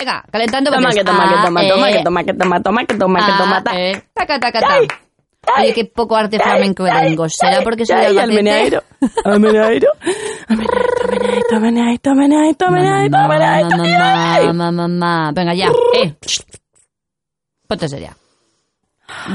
Venga, 0.00 0.24
calentando 0.32 0.70
Toma, 0.70 0.82
porque 0.88 0.98
que 1.00 1.04
toma, 1.04 1.28
que 1.28 1.34
toma, 1.44 1.60
toma, 1.68 1.92
que 1.92 2.02
toma, 2.02 2.24
que 2.24 2.32
toma, 2.32 2.62
toma, 2.62 2.86
que 2.86 2.94
toma, 2.94 3.18
que 3.20 3.32
toma. 3.36 3.62
Taca, 4.14 4.40
taca, 4.40 4.60
ta. 4.60 4.74
Ay, 5.54 5.64
Oye, 5.66 5.74
qué 5.74 5.84
poco 5.84 6.16
arte 6.16 6.38
flamenco 6.38 6.84
tengo. 6.84 7.28
¿Será 7.28 7.60
porque 7.62 7.84
soy 7.84 7.96
albacete? 7.96 8.20
almeneiro, 8.20 8.82
almeneiro. 9.24 9.88
Mamá, 14.48 14.70
mamá, 14.70 14.88
mamá. 14.88 15.32
Venga, 15.34 15.54
ya. 15.54 15.68
Eh. 15.94 16.14
Ponte 17.68 17.88
seria. 17.88 18.16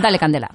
Dale 0.02 0.18
candela. 0.18 0.50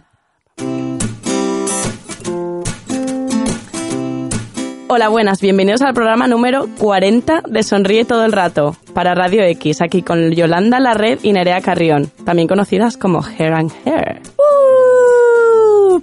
Hola, 4.92 5.08
buenas, 5.08 5.40
bienvenidos 5.40 5.82
al 5.82 5.94
programa 5.94 6.26
número 6.26 6.66
40 6.80 7.44
de 7.48 7.62
Sonríe 7.62 8.04
todo 8.04 8.24
el 8.24 8.32
rato 8.32 8.74
para 8.92 9.14
Radio 9.14 9.44
X, 9.44 9.82
aquí 9.82 10.02
con 10.02 10.32
Yolanda 10.32 10.80
Larred 10.80 11.20
y 11.22 11.32
Nerea 11.32 11.60
Carrión, 11.60 12.10
también 12.24 12.48
conocidas 12.48 12.96
como 12.96 13.22
Hair 13.22 13.52
and 13.52 13.70
Hair. 13.84 14.20
Uh. 14.36 16.00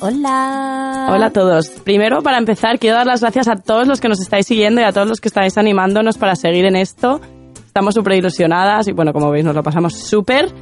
Hola. 0.00 1.08
Hola 1.10 1.26
a 1.26 1.30
todos. 1.30 1.70
Primero, 1.70 2.20
para 2.20 2.36
empezar, 2.36 2.78
quiero 2.78 2.96
dar 2.96 3.06
las 3.06 3.22
gracias 3.22 3.48
a 3.48 3.56
todos 3.56 3.88
los 3.88 3.98
que 3.98 4.10
nos 4.10 4.20
estáis 4.20 4.46
siguiendo 4.46 4.82
y 4.82 4.84
a 4.84 4.92
todos 4.92 5.08
los 5.08 5.22
que 5.22 5.28
estáis 5.28 5.56
animándonos 5.56 6.18
para 6.18 6.36
seguir 6.36 6.66
en 6.66 6.76
esto. 6.76 7.22
Estamos 7.64 7.94
súper 7.94 8.18
ilusionadas 8.18 8.88
y 8.88 8.92
bueno, 8.92 9.14
como 9.14 9.30
veis, 9.30 9.46
nos 9.46 9.54
lo 9.54 9.62
pasamos 9.62 9.94
súper. 9.94 10.52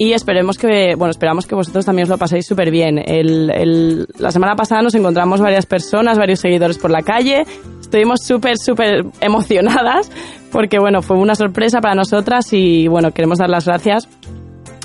Y 0.00 0.12
esperemos 0.12 0.56
que, 0.58 0.94
bueno, 0.96 1.10
esperamos 1.10 1.46
que 1.46 1.56
vosotros 1.56 1.84
también 1.84 2.04
os 2.04 2.08
lo 2.08 2.18
paséis 2.18 2.46
súper 2.46 2.70
bien. 2.70 2.98
El, 3.04 3.50
el- 3.50 4.06
la 4.18 4.30
semana 4.30 4.54
pasada 4.54 4.80
nos 4.80 4.94
encontramos 4.94 5.40
varias 5.40 5.66
personas, 5.66 6.16
varios 6.18 6.38
seguidores 6.38 6.78
por 6.78 6.90
la 6.92 7.02
calle. 7.02 7.44
Estuvimos 7.80 8.20
súper, 8.24 8.56
súper 8.58 9.04
emocionadas 9.20 10.10
porque, 10.52 10.78
bueno, 10.78 11.02
fue 11.02 11.16
una 11.18 11.34
sorpresa 11.34 11.80
para 11.80 11.94
nosotras 11.96 12.52
y, 12.52 12.86
bueno, 12.86 13.10
queremos 13.10 13.38
dar 13.38 13.50
las 13.50 13.66
gracias 13.66 14.08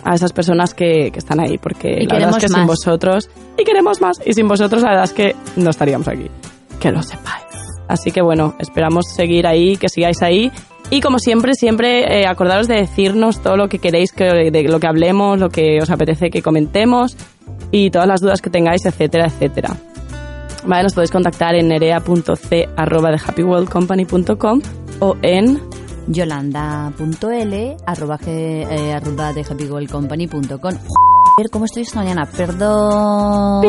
a 0.03 0.15
esas 0.15 0.33
personas 0.33 0.73
que, 0.73 1.11
que 1.11 1.19
están 1.19 1.39
ahí 1.39 1.57
porque 1.59 1.95
Y 2.01 2.07
la 2.07 2.15
verdad 2.15 2.29
es 2.31 2.37
que 2.37 2.47
sin 2.49 2.57
más. 2.57 2.67
vosotros, 2.67 3.29
y 3.57 3.63
queremos 3.63 4.01
más, 4.01 4.19
y 4.25 4.33
sin 4.33 4.47
vosotros 4.47 4.81
la 4.81 4.89
verdad 4.89 5.03
es 5.05 5.13
que 5.13 5.35
no 5.57 5.69
estaríamos 5.69 6.07
aquí. 6.07 6.25
Que 6.79 6.91
lo 6.91 7.01
sepáis. 7.03 7.43
Así 7.93 8.11
que, 8.11 8.21
bueno, 8.23 8.55
esperamos 8.57 9.05
seguir 9.07 9.45
ahí, 9.45 9.77
que 9.77 9.87
sigáis 9.87 10.23
ahí. 10.23 10.51
Y 10.89 10.99
como 10.99 11.19
siempre, 11.19 11.53
siempre 11.53 12.21
eh, 12.21 12.25
acordaros 12.25 12.67
de 12.67 12.73
decirnos 12.73 13.39
todo 13.39 13.55
lo 13.55 13.69
que 13.69 13.77
queréis, 13.77 14.11
que, 14.11 14.23
de 14.23 14.63
lo 14.63 14.79
que 14.79 14.87
hablemos, 14.87 15.39
lo 15.39 15.49
que 15.49 15.77
os 15.79 15.91
apetece 15.91 16.31
que 16.31 16.41
comentemos 16.41 17.15
y 17.69 17.91
todas 17.91 18.07
las 18.07 18.19
dudas 18.19 18.41
que 18.41 18.49
tengáis, 18.49 18.83
etcétera, 18.87 19.27
etcétera. 19.27 19.77
Vale, 20.65 20.83
nos 20.83 20.95
podéis 20.95 21.11
contactar 21.11 21.53
en 21.53 21.67
nerea.c.happyworldcompany.com 21.67 24.61
o 24.99 25.15
en 25.21 25.61
Yolanda.l 26.07 27.77
arroba, 27.85 28.19
eh, 28.25 28.91
arroba 28.91 29.33
de 29.33 29.43
Joder, 29.43 29.87
¿Cómo 31.51 31.65
estoy 31.65 31.83
esta 31.83 31.99
mañana? 31.99 32.25
Perdón. 32.25 33.67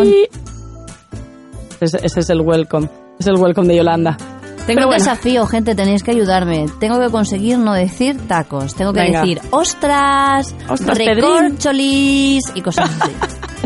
ese 1.81 2.21
es 2.21 2.31
el 2.31 2.41
welcome. 2.41 2.89
Es 3.19 3.27
el 3.27 3.37
welcome 3.37 3.69
de 3.69 3.77
Yolanda. 3.77 4.17
Tengo 4.17 4.67
Pero 4.67 4.81
un 4.83 4.87
bueno. 4.87 5.05
desafío, 5.05 5.47
gente, 5.47 5.75
tenéis 5.75 6.03
que 6.03 6.11
ayudarme. 6.13 6.67
Tengo 6.81 6.99
que 6.99 7.11
conseguir 7.11 7.59
no 7.59 7.75
decir 7.75 8.17
tacos. 8.27 8.75
Tengo 8.75 8.93
que 8.95 9.01
Venga. 9.01 9.21
decir 9.21 9.41
ostras, 9.51 10.55
Ostras, 10.69 10.97
recorcholis 10.99 12.43
y 12.55 12.61
cosas 12.63 12.91
así. 13.01 13.13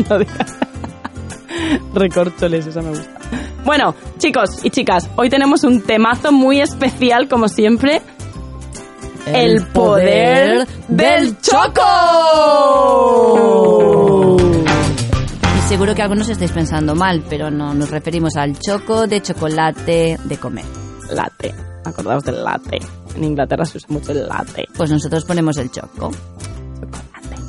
No 0.09 0.17
digas. 0.19 0.55
Recorcholes, 1.93 2.67
esa 2.67 2.81
me 2.81 2.89
gusta. 2.89 3.09
Bueno, 3.65 3.93
chicos 4.17 4.63
y 4.63 4.69
chicas, 4.69 5.09
hoy 5.17 5.29
tenemos 5.29 5.63
un 5.65 5.81
temazo 5.81 6.31
muy 6.31 6.61
especial, 6.61 7.27
como 7.27 7.49
siempre. 7.49 8.01
El, 9.25 9.65
poder, 9.67 10.65
del 10.87 11.37
choco. 11.41 11.83
Seguro 15.69 15.93
que 15.93 16.01
algunos 16.01 16.27
estáis 16.27 16.51
pensando 16.51 16.95
mal, 16.95 17.23
pero 17.29 17.51
no, 17.51 17.75
nos 17.75 17.91
referimos 17.91 18.35
al 18.37 18.57
choco 18.57 19.05
de 19.05 19.21
chocolate 19.21 20.17
de 20.23 20.37
comer. 20.37 20.65
Latte. 21.11 21.53
Acordaos 21.85 22.23
del 22.23 22.43
latte. 22.43 22.79
En 23.15 23.23
Inglaterra 23.23 23.63
se 23.65 23.77
usa 23.77 23.87
mucho 23.91 24.11
el 24.11 24.27
latte. 24.27 24.65
Pues 24.75 24.89
nosotros 24.89 25.25
ponemos 25.25 25.55
el 25.57 25.69
choco. 25.69 26.09
Chocolate. 26.09 27.43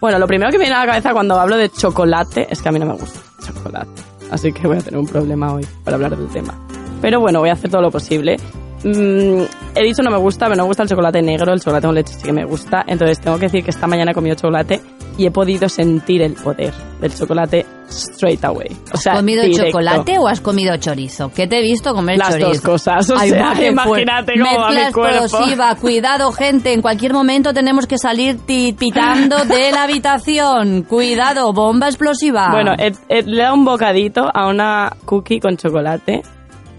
Bueno, 0.00 0.20
lo 0.20 0.26
primero 0.28 0.52
que 0.52 0.58
me 0.58 0.66
viene 0.66 0.76
a 0.76 0.86
la 0.86 0.86
cabeza 0.86 1.12
cuando 1.12 1.34
hablo 1.34 1.56
de 1.56 1.68
chocolate 1.68 2.46
es 2.48 2.62
que 2.62 2.68
a 2.68 2.72
mí 2.72 2.78
no 2.78 2.86
me 2.86 2.94
gusta 2.94 3.18
el 3.40 3.44
chocolate. 3.44 4.02
Así 4.30 4.52
que 4.52 4.68
voy 4.68 4.76
a 4.76 4.80
tener 4.80 5.00
un 5.00 5.08
problema 5.08 5.52
hoy 5.52 5.66
para 5.82 5.96
hablar 5.96 6.16
del 6.16 6.28
tema. 6.28 6.54
Pero 7.02 7.18
bueno, 7.18 7.40
voy 7.40 7.48
a 7.48 7.54
hacer 7.54 7.72
todo 7.72 7.82
lo 7.82 7.90
posible. 7.90 8.36
Mm, 8.84 9.42
he 9.74 9.82
dicho 9.82 10.00
no 10.04 10.12
me 10.12 10.18
gusta, 10.18 10.46
pero 10.46 10.58
no 10.58 10.62
me 10.62 10.68
gusta 10.68 10.84
el 10.84 10.88
chocolate 10.88 11.20
negro, 11.22 11.52
el 11.52 11.58
chocolate 11.58 11.88
con 11.88 11.96
leche 11.96 12.14
sí 12.14 12.22
que 12.22 12.32
me 12.32 12.44
gusta. 12.44 12.84
Entonces 12.86 13.18
tengo 13.18 13.36
que 13.36 13.46
decir 13.46 13.64
que 13.64 13.72
esta 13.72 13.88
mañana 13.88 14.12
he 14.12 14.14
comido 14.14 14.36
chocolate 14.36 14.80
y 15.16 15.26
he 15.26 15.30
podido 15.30 15.68
sentir 15.68 16.22
el 16.22 16.34
poder 16.34 16.72
del 17.00 17.14
chocolate 17.14 17.64
straight 17.88 18.44
away. 18.44 18.68
O 18.92 18.96
sea, 18.96 19.12
¿Has 19.12 19.18
comido 19.20 19.42
directo. 19.44 19.66
chocolate 19.66 20.18
o 20.18 20.26
has 20.26 20.40
comido 20.40 20.76
chorizo? 20.78 21.30
Que 21.32 21.46
te 21.46 21.58
he 21.58 21.62
visto 21.62 21.94
comer 21.94 22.18
Las 22.18 22.30
chorizo. 22.30 22.48
dos 22.48 22.60
cosas, 22.60 23.10
o 23.10 23.16
Ay, 23.16 23.30
sea, 23.30 23.46
va, 23.50 23.54
qué 23.54 23.66
imagínate 23.68 24.32
cómo 24.38 24.58
va 24.60 24.70
mi 24.70 24.76
cuerpo. 24.92 25.06
explosiva. 25.24 25.74
Cuidado, 25.80 26.32
gente. 26.32 26.72
En 26.72 26.82
cualquier 26.82 27.12
momento 27.12 27.52
tenemos 27.54 27.86
que 27.86 27.98
salir 27.98 28.38
titando 28.46 29.44
de 29.44 29.70
la 29.70 29.84
habitación. 29.84 30.82
Cuidado, 30.82 31.52
bomba 31.52 31.86
explosiva. 31.88 32.48
Bueno, 32.50 32.72
he- 32.78 32.92
he- 33.08 33.22
le 33.22 33.42
dado 33.42 33.54
un 33.54 33.64
bocadito 33.64 34.28
a 34.32 34.48
una 34.48 34.90
cookie 35.04 35.38
con 35.38 35.56
chocolate 35.56 36.22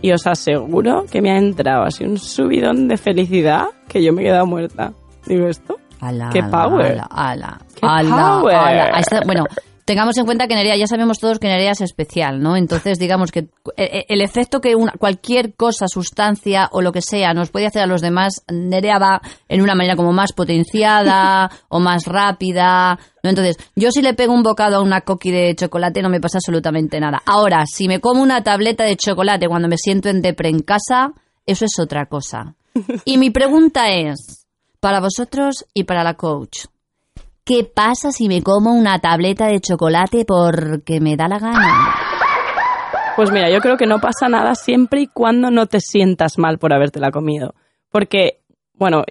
y 0.02 0.12
os 0.12 0.28
aseguro 0.28 1.06
que 1.10 1.22
me 1.22 1.32
ha 1.32 1.38
entrado 1.38 1.84
así 1.84 2.04
un 2.04 2.18
subidón 2.18 2.88
de 2.88 2.98
felicidad 2.98 3.68
que 3.88 4.04
yo 4.04 4.12
me 4.12 4.22
he 4.22 4.26
quedado 4.26 4.46
muerta. 4.46 4.92
Digo 5.26 5.48
esto. 5.48 5.78
Ala, 6.08 6.30
¡Qué 6.32 6.40
ala, 6.40 6.50
power! 6.52 6.92
ala, 6.92 7.08
ala, 7.12 7.58
¡Qué 7.74 7.82
ala, 7.88 8.16
power! 8.40 8.92
esta- 9.00 9.22
bueno, 9.26 9.46
tengamos 9.86 10.18
en 10.18 10.26
cuenta 10.26 10.48
que 10.48 10.56
Nerea, 10.56 10.76
ya 10.76 10.88
sabemos 10.88 11.20
todos 11.20 11.38
que 11.40 11.48
Nerea 11.48 11.72
es 11.74 11.82
especial, 11.82 12.42
¿no? 12.42 12.56
Entonces, 12.58 12.98
digamos 12.98 13.32
que 13.32 13.48
eh, 13.78 14.06
el 14.10 14.22
efecto 14.22 14.60
que 14.62 14.76
una- 14.76 14.94
cualquier 14.94 15.54
cosa, 15.54 15.88
sustancia 15.88 16.70
o 16.72 16.82
lo 16.82 16.92
que 16.92 17.02
sea 17.04 17.34
nos 17.34 17.52
puede 17.52 17.68
hacer 17.68 17.84
a 17.84 17.86
los 17.88 18.02
demás, 18.02 18.44
Nerea 18.52 18.98
va 18.98 19.22
en 19.48 19.62
una 19.62 19.76
manera 19.76 19.96
como 19.96 20.12
más 20.12 20.34
potenciada 20.34 21.50
o 21.70 21.80
más 21.80 22.06
rápida, 22.06 22.98
¿no? 23.24 23.30
Entonces, 23.30 23.58
yo 23.76 23.92
si 23.92 24.02
le 24.02 24.14
pego 24.14 24.34
un 24.34 24.44
bocado 24.44 24.78
a 24.78 24.82
una 24.82 25.02
coqui 25.02 25.32
de 25.32 25.56
chocolate 25.56 26.02
no 26.02 26.10
me 26.10 26.20
pasa 26.22 26.40
absolutamente 26.40 27.00
nada. 27.00 27.22
Ahora, 27.26 27.64
si 27.66 27.88
me 27.88 28.00
como 28.00 28.22
una 28.22 28.44
tableta 28.44 28.84
de 28.84 28.96
chocolate 28.98 29.48
cuando 29.48 29.68
me 29.68 29.78
siento 29.78 30.10
en 30.10 30.22
depre 30.22 30.50
en 30.50 30.60
casa, 30.60 31.12
eso 31.46 31.66
es 31.66 31.78
otra 31.80 32.08
cosa. 32.08 32.56
Y 33.06 33.18
mi 33.18 33.30
pregunta 33.30 33.90
es, 33.90 34.45
para 34.86 35.00
vosotros 35.00 35.66
y 35.74 35.86
para 35.86 36.04
la 36.04 36.14
coach, 36.14 36.66
¿qué 37.44 37.64
pasa 37.64 38.12
si 38.12 38.28
me 38.28 38.44
como 38.44 38.72
una 38.72 39.00
tableta 39.00 39.48
de 39.48 39.60
chocolate 39.60 40.26
porque 40.26 41.00
me 41.00 41.16
da 41.16 41.28
la 41.28 41.40
gana? 41.40 41.96
Pues 43.16 43.32
mira, 43.32 43.50
yo 43.50 43.62
creo 43.62 43.78
que 43.78 43.88
no 43.88 43.98
pasa 43.98 44.30
nada 44.30 44.54
siempre 44.54 45.02
y 45.02 45.08
cuando 45.08 45.50
no 45.50 45.66
te 45.66 45.80
sientas 45.80 46.38
mal 46.38 46.60
por 46.60 46.72
habértela 46.72 47.10
comido. 47.10 47.56
Porque, 47.90 48.42
bueno, 48.76 49.02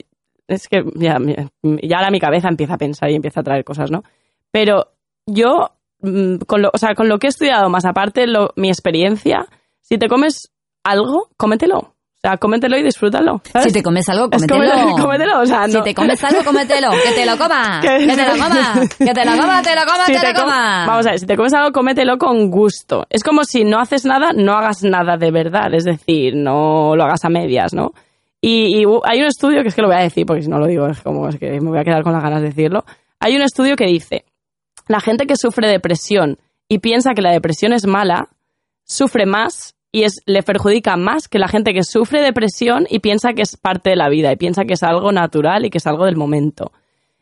es 0.47 0.69
que 0.69 0.85
ya, 0.95 1.17
ahora 1.17 2.11
mi 2.13 2.21
cabeza 2.21 2.47
empieza 2.47 2.75
a 2.75 2.79
pensar 2.79 3.11
y 3.11 3.17
empieza 3.17 3.41
a 3.41 3.43
traer 3.43 3.65
cosas, 3.65 3.91
¿no? 3.91 4.05
Pero 4.53 4.93
yo, 5.27 5.73
mm, 6.03 6.37
con 6.47 6.63
lo, 6.63 6.71
o 6.73 6.79
sea, 6.79 6.95
con 6.95 7.09
lo 7.09 7.19
que 7.19 7.27
he 7.27 7.31
estudiado, 7.31 7.69
más 7.69 7.85
aparte 7.85 8.29
lo, 8.29 8.51
mi 8.55 8.69
experiencia, 8.69 9.49
si 9.81 9.99
te 9.99 10.07
comes 10.07 10.53
algo, 10.85 11.31
cómetelo. 11.37 11.94
O 12.25 12.27
sea, 12.27 12.39
cómetelo 12.39 12.79
y 12.79 12.83
disfrútalo. 12.83 13.43
¿sabes? 13.53 13.69
Si 13.69 13.73
te 13.75 13.83
comes 13.83 14.09
algo, 14.09 14.29
Es 14.33 14.47
cómetelo. 14.47 14.73
cómetelo, 14.73 14.97
cómetelo, 15.05 15.41
o 15.43 15.47
sea, 15.47 15.69
Si 15.69 15.83
te 15.83 15.95
comes 15.95 16.25
algo, 16.25 16.43
cómetelo. 16.43 16.91
Que 16.93 17.13
te 17.13 17.27
lo 17.27 17.37
coma. 17.37 17.81
Que- 17.83 18.07
te 18.07 18.25
lo 18.25 18.33
coma. 18.33 18.75
Que 18.99 19.13
te 19.13 19.25
lo 19.27 19.31
coma, 19.33 19.63
te 19.63 19.75
lo 19.75 19.81
coma, 19.83 20.05
Si 20.07 20.13
te 20.15 20.21
te 20.21 20.27
lo 20.29 20.35
com- 20.35 20.45
coma. 20.45 20.87
Vamos 20.87 21.07
a 21.07 21.11
ver, 21.11 21.19
si 21.21 21.27
te 21.27 21.37
comes 21.37 21.53
algo, 21.53 21.73
cómetelo 21.73 22.17
con 22.17 22.51
gusto. 22.51 23.05
Es 23.11 23.23
como 23.23 23.45
si 23.45 23.65
no 23.65 23.79
haces 23.79 24.07
nada, 24.07 24.33
no 24.35 24.55
hagas 24.55 24.83
nada 24.85 25.19
de 25.19 25.31
verdad. 25.31 25.75
Es 25.75 25.85
decir, 25.85 26.35
no 26.35 26.97
lo 26.97 27.05
hagas 27.05 27.23
a 27.27 27.29
medias, 27.29 27.75
¿no? 27.75 27.93
Y, 28.41 28.79
y 28.83 28.85
hay 29.05 29.21
un 29.21 29.27
estudio, 29.27 29.61
que 29.63 29.69
es 29.69 29.75
que 29.75 29.83
lo 29.83 29.89
voy 29.89 29.97
a 29.99 30.01
decir, 30.03 30.25
porque 30.25 30.43
si 30.43 30.49
no 30.49 30.59
lo 30.59 30.67
digo, 30.67 30.87
es 30.87 31.01
como 31.03 31.29
es 31.29 31.39
que 31.39 31.61
me 31.61 31.69
voy 31.71 31.79
a 31.79 31.85
quedar 31.85 32.03
con 32.03 32.13
las 32.15 32.23
ganas 32.23 32.41
de 32.41 32.49
decirlo. 32.49 32.85
Hay 33.21 33.37
un 33.37 33.43
estudio 33.43 33.77
que 33.77 33.85
dice, 33.87 34.25
la 34.89 35.01
gente 35.01 35.27
que 35.27 35.37
sufre 35.37 35.69
depresión 35.69 36.39
y 36.69 36.79
piensa 36.79 37.13
que 37.15 37.21
la 37.23 37.33
depresión 37.33 37.73
es 37.75 37.87
mala, 37.87 38.29
sufre 38.85 39.27
más 39.27 39.75
y 39.95 40.03
es, 40.03 40.17
le 40.27 40.43
perjudica 40.43 40.97
más 40.97 41.29
que 41.29 41.39
la 41.39 41.47
gente 41.47 41.73
que 41.73 41.85
sufre 41.85 42.21
depresión 42.21 42.87
y 42.91 42.99
piensa 42.99 43.33
que 43.33 43.43
es 43.43 43.57
parte 43.57 43.91
de 43.91 43.97
la 43.97 44.09
vida 44.09 44.33
y 44.33 44.37
piensa 44.37 44.65
que 44.65 44.75
es 44.75 44.83
algo 44.83 45.13
natural 45.13 45.65
y 45.65 45.71
que 45.71 45.79
es 45.79 45.87
algo 45.87 46.05
del 46.07 46.17
momento. 46.17 46.73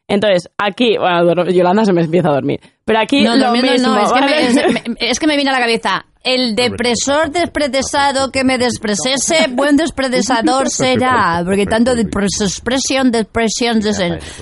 Entonces, 0.09 0.51
aquí, 0.59 0.97
bueno, 0.99 1.45
Yolanda 1.51 1.85
se 1.85 1.93
me 1.93 2.03
empieza 2.03 2.29
a 2.29 2.33
dormir, 2.33 2.61
pero 2.85 2.99
aquí 2.99 3.23
No, 3.25 3.37
lo 3.37 3.53
mismo, 3.53 3.89
no, 3.89 4.03
es 4.03 4.13
que, 4.13 4.21
me, 4.21 4.47
es, 4.47 4.55
me- 4.89 4.97
es 5.01 5.21
que 5.21 5.27
me 5.27 5.37
viene 5.37 5.51
a 5.51 5.55
la 5.55 5.61
cabeza. 5.61 6.07
El 6.25 6.55
depresor 6.55 7.31
despretesado 7.31 8.31
que 8.31 8.45
me 8.45 8.57
despresese, 8.57 9.49
buen 9.51 9.77
despredesador 9.77 10.69
será. 10.71 11.43
Porque 11.45 11.67
tanto 11.67 11.95
depresión, 11.95 13.11
depresión, 13.11 13.81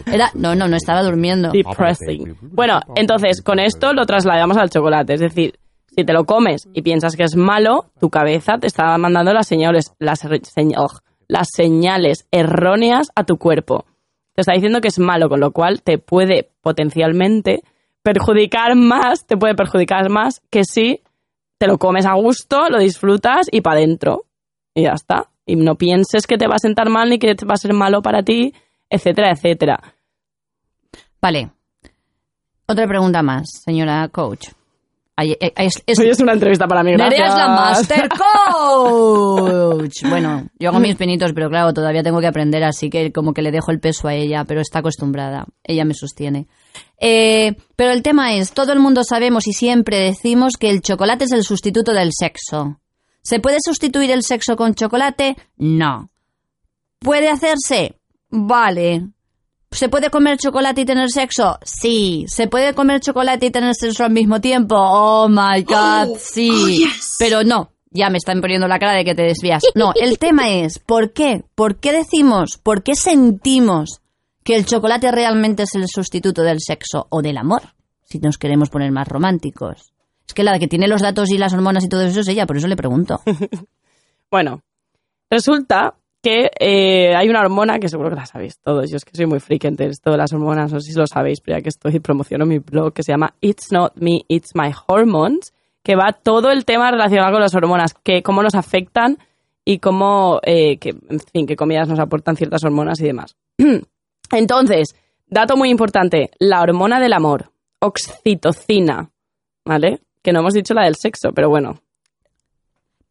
era 0.07 0.31
No, 0.35 0.55
no, 0.55 0.69
no 0.69 0.77
estaba 0.77 1.03
durmiendo. 1.03 1.51
Depressing. 1.51 2.37
Bueno, 2.43 2.81
entonces, 2.97 3.43
con 3.43 3.59
esto 3.59 3.93
lo 3.93 4.05
trasladamos 4.07 4.57
al 4.57 4.71
chocolate. 4.71 5.15
Es 5.15 5.21
decir, 5.21 5.55
si 5.95 6.05
te 6.05 6.13
lo 6.13 6.25
comes 6.25 6.69
y 6.73 6.83
piensas 6.83 7.17
que 7.17 7.25
es 7.25 7.37
malo, 7.37 7.87
tu 7.99 8.11
cabeza 8.11 8.59
te 8.59 8.67
está 8.67 8.97
mandando 8.99 9.33
las 9.33 9.47
señales, 9.47 9.93
oh, 10.77 10.89
las 11.29 11.49
señales 11.55 12.27
erróneas 12.31 13.09
a 13.15 13.25
tu 13.25 13.37
cuerpo. 13.37 13.85
Te 14.35 14.41
te 14.41 14.41
está 14.43 14.53
diciendo 14.55 14.81
que 14.81 14.89
es 14.89 14.99
malo, 14.99 15.29
con 15.29 15.41
lo 15.41 15.53
cual 15.53 15.83
te 15.83 15.99
puede 15.99 16.51
potencialmente 16.63 17.63
perjudicar 18.03 18.75
más, 18.75 19.27
te 19.27 19.37
puede 19.37 19.55
perjudicar 19.55 20.09
más 20.09 20.41
que 20.51 20.65
si 20.65 21.03
te 21.59 21.67
lo 21.67 21.77
comes 21.77 22.07
a 22.07 22.15
gusto, 22.15 22.71
lo 22.71 22.79
disfrutas 22.79 23.49
y 23.51 23.61
para 23.61 23.77
adentro. 23.77 24.25
Y 24.75 24.85
ya 24.85 24.93
está. 24.93 25.29
Y 25.45 25.57
no 25.57 25.75
pienses 25.75 26.27
que 26.27 26.39
te 26.39 26.47
va 26.47 26.55
a 26.55 26.59
sentar 26.59 26.89
mal 26.89 27.11
ni 27.11 27.19
que 27.19 27.35
va 27.47 27.55
a 27.55 27.59
ser 27.59 27.75
malo 27.75 28.01
para 28.01 28.23
ti, 28.23 28.55
etcétera, 28.89 29.31
etcétera. 29.33 29.79
Vale. 31.21 31.51
Otra 32.67 32.87
pregunta 32.87 33.23
más, 33.23 33.47
señora 33.65 34.09
coach. 34.09 34.49
Ay, 35.21 35.37
eh, 35.39 35.53
es, 35.55 35.83
es- 35.87 35.99
Hoy 35.99 36.09
es 36.09 36.19
una 36.21 36.33
entrevista 36.33 36.67
para 36.67 36.83
mí, 36.83 36.93
gracias. 36.93 37.11
Nerea 37.21 37.29
es 37.29 37.35
la 37.35 37.49
Master 37.49 38.09
Coach. 38.19 40.03
Bueno, 40.09 40.49
yo 40.59 40.71
hago 40.71 40.79
mis 40.81 40.97
pinitos, 40.97 41.33
pero 41.35 41.51
claro, 41.51 41.75
todavía 41.75 42.03
tengo 42.03 42.21
que 42.21 42.27
aprender, 42.27 42.65
así 42.65 42.89
que 42.89 43.13
como 43.13 43.35
que 43.35 43.43
le 43.43 43.51
dejo 43.51 43.71
el 43.71 43.81
peso 43.81 44.09
a 44.09 44.15
ella, 44.15 44.45
pero 44.47 44.63
está 44.63 44.79
acostumbrada. 44.79 45.45
Ella 45.63 45.85
me 45.85 45.93
sostiene. 45.93 46.47
Eh, 46.99 47.55
pero 47.77 47.91
el 47.93 48.03
tema 48.03 48.33
es, 48.35 48.53
todo 48.53 48.73
el 48.73 48.81
mundo 48.81 49.03
sabemos 49.05 49.47
y 49.47 49.53
siempre 49.53 49.99
decimos 49.99 50.55
que 50.59 50.71
el 50.71 50.81
chocolate 50.81 51.25
es 51.25 51.33
el 51.33 51.43
sustituto 51.45 51.93
del 51.93 52.11
sexo. 52.13 52.81
¿Se 53.23 53.41
puede 53.41 53.59
sustituir 53.63 54.11
el 54.13 54.23
sexo 54.23 54.57
con 54.57 54.75
chocolate? 54.75 55.37
No. 55.59 56.11
¿Puede 56.99 57.29
hacerse? 57.29 57.99
Vale. 58.31 59.09
¿Se 59.73 59.89
puede 59.89 60.11
comer 60.11 60.37
chocolate 60.37 60.81
y 60.81 60.85
tener 60.85 61.11
sexo? 61.11 61.59
Sí. 61.63 62.25
¿Se 62.29 62.49
puede 62.49 62.75
comer 62.75 63.01
chocolate 63.01 63.47
y 63.47 63.51
tener 63.51 63.75
sexo 63.75 64.05
al 64.05 64.11
mismo 64.11 64.41
tiempo? 64.41 64.75
Oh 64.77 65.29
my 65.29 65.63
god, 65.63 66.17
sí. 66.19 66.87
Pero 67.19 67.45
no, 67.45 67.71
ya 67.91 68.11
me 68.11 68.19
están 68.19 68.41
poniendo 68.41 68.67
la 68.67 68.79
cara 68.79 68.95
de 68.95 69.05
que 69.05 69.15
te 69.15 69.23
desvías. 69.23 69.63
No, 69.75 69.93
el 69.95 70.19
tema 70.19 70.51
es, 70.51 70.81
¿por 70.81 71.13
qué? 71.13 71.45
¿Por 71.55 71.79
qué 71.79 71.93
decimos, 71.93 72.59
por 72.59 72.83
qué 72.83 72.95
sentimos 72.95 74.01
que 74.43 74.57
el 74.57 74.67
chocolate 74.67 75.13
realmente 75.13 75.63
es 75.63 75.75
el 75.75 75.87
sustituto 75.87 76.43
del 76.43 76.59
sexo 76.61 77.07
o 77.09 77.23
del 77.23 77.39
amor? 77.39 77.63
Si 78.03 78.19
nos 78.19 78.39
queremos 78.39 78.71
poner 78.71 78.91
más 78.91 79.07
románticos. 79.07 79.93
Es 80.27 80.35
que 80.35 80.43
la 80.43 80.59
que 80.59 80.69
tiene 80.69 80.89
los 80.89 81.03
datos 81.03 81.31
y 81.31 81.39
las 81.39 81.53
hormonas 81.53 81.85
y 81.85 81.89
todo 81.89 82.03
eso 82.03 82.21
es 82.21 82.29
ella, 82.29 82.47
por 82.47 82.57
eso 82.57 82.67
le 82.67 82.77
pregunto. 82.77 83.21
Bueno, 84.31 84.63
resulta 85.29 85.97
que 86.23 86.51
eh, 86.59 87.15
hay 87.15 87.29
una 87.29 87.41
hormona 87.41 87.79
que 87.79 87.89
seguro 87.89 88.11
que 88.11 88.17
la 88.17 88.27
sabéis 88.27 88.59
todos. 88.61 88.91
Yo 88.91 88.97
es 88.97 89.05
que 89.05 89.17
soy 89.17 89.27
muy 89.27 89.41
freak 89.41 89.65
en 89.65 89.77
esto 89.79 90.11
de 90.11 90.19
las 90.19 90.33
hormonas, 90.33 90.73
no 90.73 90.81
sé 90.81 90.93
si 90.93 90.99
lo 90.99 91.07
sabéis, 91.07 91.41
pero 91.41 91.59
ya 91.59 91.63
que 91.63 91.71
estoy 91.71 91.99
promociono 92.01 92.47
mi 92.47 92.59
blog 92.59 92.93
que 92.93 93.03
se 93.03 93.13
llama 93.13 93.35
It's 93.41 93.73
Not 93.73 93.95
Me, 93.97 94.23
It's 94.29 94.51
My 94.55 94.73
Hormones, 94.87 95.53
que 95.83 95.97
va 95.97 96.13
todo 96.13 96.51
el 96.51 96.65
tema 96.65 96.91
relacionado 96.91 97.33
con 97.33 97.41
las 97.41 97.55
hormonas, 97.55 97.95
que 97.95 98.23
cómo 98.23 98.43
nos 98.43 98.55
afectan 98.55 99.19
y 99.65 99.79
cómo, 99.79 100.41
eh, 100.43 100.79
que, 100.79 100.91
en 100.91 101.21
fin, 101.21 101.47
qué 101.47 101.57
comidas 101.57 101.89
nos 101.89 101.99
aportan 101.99 102.37
ciertas 102.37 102.65
hormonas 102.65 103.01
y 103.01 103.05
demás. 103.05 103.37
Entonces, 104.33 104.95
dato 105.27 105.57
muy 105.57 105.71
importante, 105.71 106.31
la 106.39 106.61
hormona 106.61 107.01
del 107.01 107.13
amor, 107.13 107.51
oxitocina, 107.79 109.11
¿vale? 109.65 110.01
Que 110.23 110.33
no 110.33 110.41
hemos 110.41 110.55
dicho 110.55 110.75
la 110.75 110.85
del 110.85 110.97
sexo, 110.97 111.33
pero 111.33 111.49
bueno, 111.49 111.81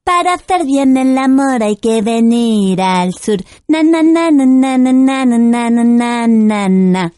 Para 0.04 0.34
hacer 0.34 0.66
bien 0.66 0.98
el 0.98 1.18
amor 1.18 1.62
hay 1.62 1.76
que 1.76 2.02
venir 2.02 2.82
al 2.82 3.14
sur. 3.14 3.38
Na 3.68 3.84
na 3.84 4.02
na 4.02 4.32
na 4.32 4.46
na 4.46 4.78
na 4.78 4.94
na 4.94 5.26
na 5.26 5.40
na 5.40 5.70
na 5.70 6.28
na 6.28 6.28
na 6.28 6.70
na. 6.70 7.14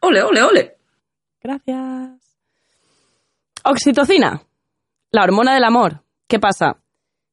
Ole, 0.00 0.22
ole, 0.22 0.42
ole. 0.42 0.76
Gracias. 1.42 2.18
Oxitocina, 3.64 4.42
la 5.12 5.22
hormona 5.22 5.54
del 5.54 5.64
amor. 5.64 6.02
¿Qué 6.26 6.38
pasa? 6.38 6.78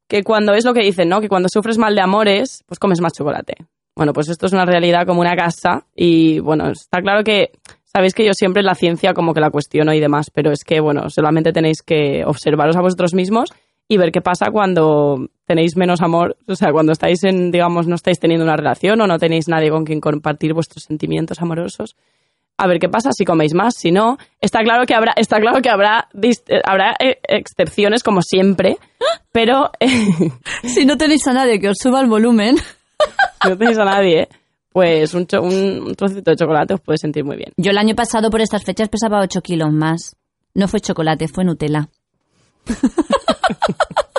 Que 0.08 0.24
cuando 0.24 0.54
es 0.54 0.66
lo 0.66 0.74
que 0.74 0.82
dicen, 0.82 1.10
¿no? 1.10 1.22
Que 1.22 1.30
cuando 1.30 1.50
sufres 1.52 1.78
mal 1.78 1.96
de 1.96 2.02
amores, 2.02 2.64
pues 2.68 2.80
comes 2.80 3.02
más 3.02 3.14
chocolate. 3.14 3.56
Bueno, 3.96 4.14
pues 4.14 4.30
esto 4.30 4.46
es 4.46 4.54
una 4.54 4.66
realidad 4.66 5.08
como 5.08 5.22
una 5.22 5.36
casa 5.36 5.86
y 5.96 6.40
bueno, 6.40 6.70
está 6.70 7.02
claro 7.02 7.24
que 7.24 7.52
sabéis 7.86 8.14
que 8.14 8.26
yo 8.26 8.34
siempre 8.34 8.62
la 8.62 8.76
ciencia 8.76 9.14
como 9.14 9.34
que 9.34 9.40
la 9.40 9.50
cuestiono 9.50 9.94
y 9.94 10.02
demás, 10.02 10.30
pero 10.30 10.52
es 10.52 10.66
que 10.66 10.82
bueno, 10.82 11.10
solamente 11.10 11.54
tenéis 11.54 11.82
que 11.82 12.24
observaros 12.26 12.76
a 12.76 12.82
vosotros 12.82 13.14
mismos 13.14 13.50
y 13.88 13.98
ver 13.98 14.12
qué 14.12 14.22
pasa 14.22 14.48
cuando 14.52 15.28
tenéis 15.46 15.76
menos 15.78 16.02
amor, 16.02 16.38
o 16.48 16.56
sea, 16.56 16.72
cuando 16.72 16.92
estáis 16.92 17.24
en, 17.24 17.52
digamos, 17.52 17.88
no 17.88 17.96
estáis 17.96 18.20
teniendo 18.20 18.44
una 18.44 18.56
relación 18.56 19.00
o 19.02 19.08
no 19.08 19.20
tenéis 19.20 19.48
nadie 19.48 19.70
con 19.70 19.86
quien 19.86 20.02
compartir 20.02 20.54
vuestros 20.54 20.84
sentimientos 20.84 21.42
amorosos 21.42 21.96
a 22.58 22.68
ver 22.68 22.80
qué 22.80 22.88
pasa 22.88 23.10
si 23.12 23.26
coméis 23.26 23.54
más, 23.54 23.76
si 23.76 23.92
no, 23.92 24.18
está 24.40 24.62
claro 24.64 24.86
que 24.86 24.96
habrá, 24.96 25.12
está 25.18 25.42
claro 25.42 25.62
que 25.62 25.70
habrá, 25.70 26.08
eh, 26.22 26.62
habrá 26.64 26.96
eh, 27.00 27.20
excepciones 27.28 28.02
como 28.02 28.22
siempre, 28.22 28.78
pero 29.34 29.72
si 30.64 30.86
no 30.86 30.96
tenéis 30.98 31.28
a 31.28 31.34
nadie 31.34 31.60
que 31.60 31.68
os 31.68 31.76
suba 31.78 32.00
el 32.00 32.08
volumen. 32.08 32.56
si 33.44 33.50
no 33.50 33.58
tenéis 33.58 33.78
a 33.78 33.84
nadie, 33.84 34.30
pues 34.72 35.14
un, 35.14 35.28
cho- 35.28 35.42
un, 35.42 35.84
un 35.86 35.96
trocito 35.96 36.32
de 36.32 36.38
chocolate 36.38 36.76
os 36.76 36.80
puede 36.80 36.98
sentir 36.98 37.26
muy 37.26 37.36
bien. 37.36 37.52
Yo 37.58 37.72
el 37.72 37.78
año 37.78 37.94
pasado 37.94 38.30
por 38.30 38.40
estas 38.40 38.64
fechas 38.64 38.88
pesaba 38.88 39.20
8 39.20 39.42
kilos 39.42 39.74
más. 39.74 40.16
No 40.54 40.70
fue 40.70 40.80
chocolate, 40.80 41.28
fue 41.28 41.44
Nutella. 41.44 41.90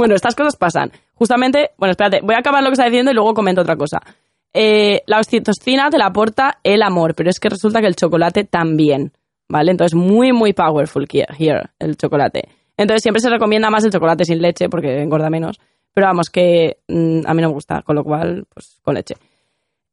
Bueno, 0.00 0.14
estas 0.14 0.34
cosas 0.34 0.56
pasan. 0.56 0.90
Justamente, 1.14 1.72
bueno, 1.76 1.90
espérate, 1.90 2.22
voy 2.22 2.34
a 2.34 2.38
acabar 2.38 2.62
lo 2.62 2.70
que 2.70 2.72
está 2.72 2.86
diciendo 2.86 3.10
y 3.10 3.14
luego 3.14 3.34
comento 3.34 3.60
otra 3.60 3.76
cosa. 3.76 4.00
Eh, 4.50 5.02
la 5.04 5.18
oxitocina 5.18 5.90
te 5.90 5.98
la 5.98 6.06
aporta 6.06 6.58
el 6.64 6.82
amor, 6.82 7.14
pero 7.14 7.28
es 7.28 7.38
que 7.38 7.50
resulta 7.50 7.82
que 7.82 7.86
el 7.86 7.96
chocolate 7.96 8.44
también, 8.44 9.12
¿vale? 9.46 9.72
Entonces, 9.72 9.94
muy, 9.94 10.32
muy 10.32 10.54
powerful 10.54 11.06
here, 11.12 11.68
el 11.78 11.98
chocolate. 11.98 12.48
Entonces, 12.78 13.02
siempre 13.02 13.20
se 13.20 13.28
recomienda 13.28 13.68
más 13.68 13.84
el 13.84 13.92
chocolate 13.92 14.24
sin 14.24 14.40
leche 14.40 14.70
porque 14.70 15.02
engorda 15.02 15.28
menos. 15.28 15.60
Pero 15.92 16.06
vamos, 16.06 16.30
que 16.30 16.78
mm, 16.88 17.26
a 17.26 17.34
mí 17.34 17.42
no 17.42 17.48
me 17.48 17.54
gusta, 17.54 17.82
con 17.82 17.96
lo 17.96 18.02
cual, 18.02 18.46
pues 18.48 18.80
con 18.82 18.94
leche. 18.94 19.16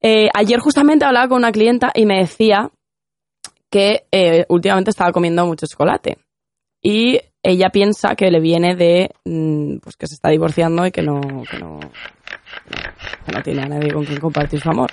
Eh, 0.02 0.30
ayer 0.34 0.60
justamente 0.62 1.04
hablaba 1.04 1.28
con 1.28 1.40
una 1.40 1.52
clienta 1.52 1.92
y 1.94 2.06
me 2.06 2.20
decía 2.20 2.72
que 3.70 4.06
eh, 4.10 4.46
últimamente 4.48 4.92
estaba 4.92 5.12
comiendo 5.12 5.46
mucho 5.46 5.68
chocolate. 5.68 6.18
Y 6.82 7.20
ella 7.48 7.70
piensa 7.70 8.16
que 8.16 8.30
le 8.30 8.42
viene 8.42 8.76
de 8.76 9.10
mm, 9.24 9.78
pues 9.78 9.96
que 9.96 10.06
se 10.06 10.16
está 10.16 10.30
divorciando 10.30 10.86
y 10.86 10.92
que 10.92 11.02
no, 11.02 11.22
que 11.50 11.58
no, 11.60 11.80
no 13.34 13.42
tiene 13.42 13.62
a 13.62 13.68
nadie 13.68 13.94
con 13.94 14.04
quien 14.04 14.20
compartir 14.20 14.60
su 14.60 14.70
amor. 14.70 14.92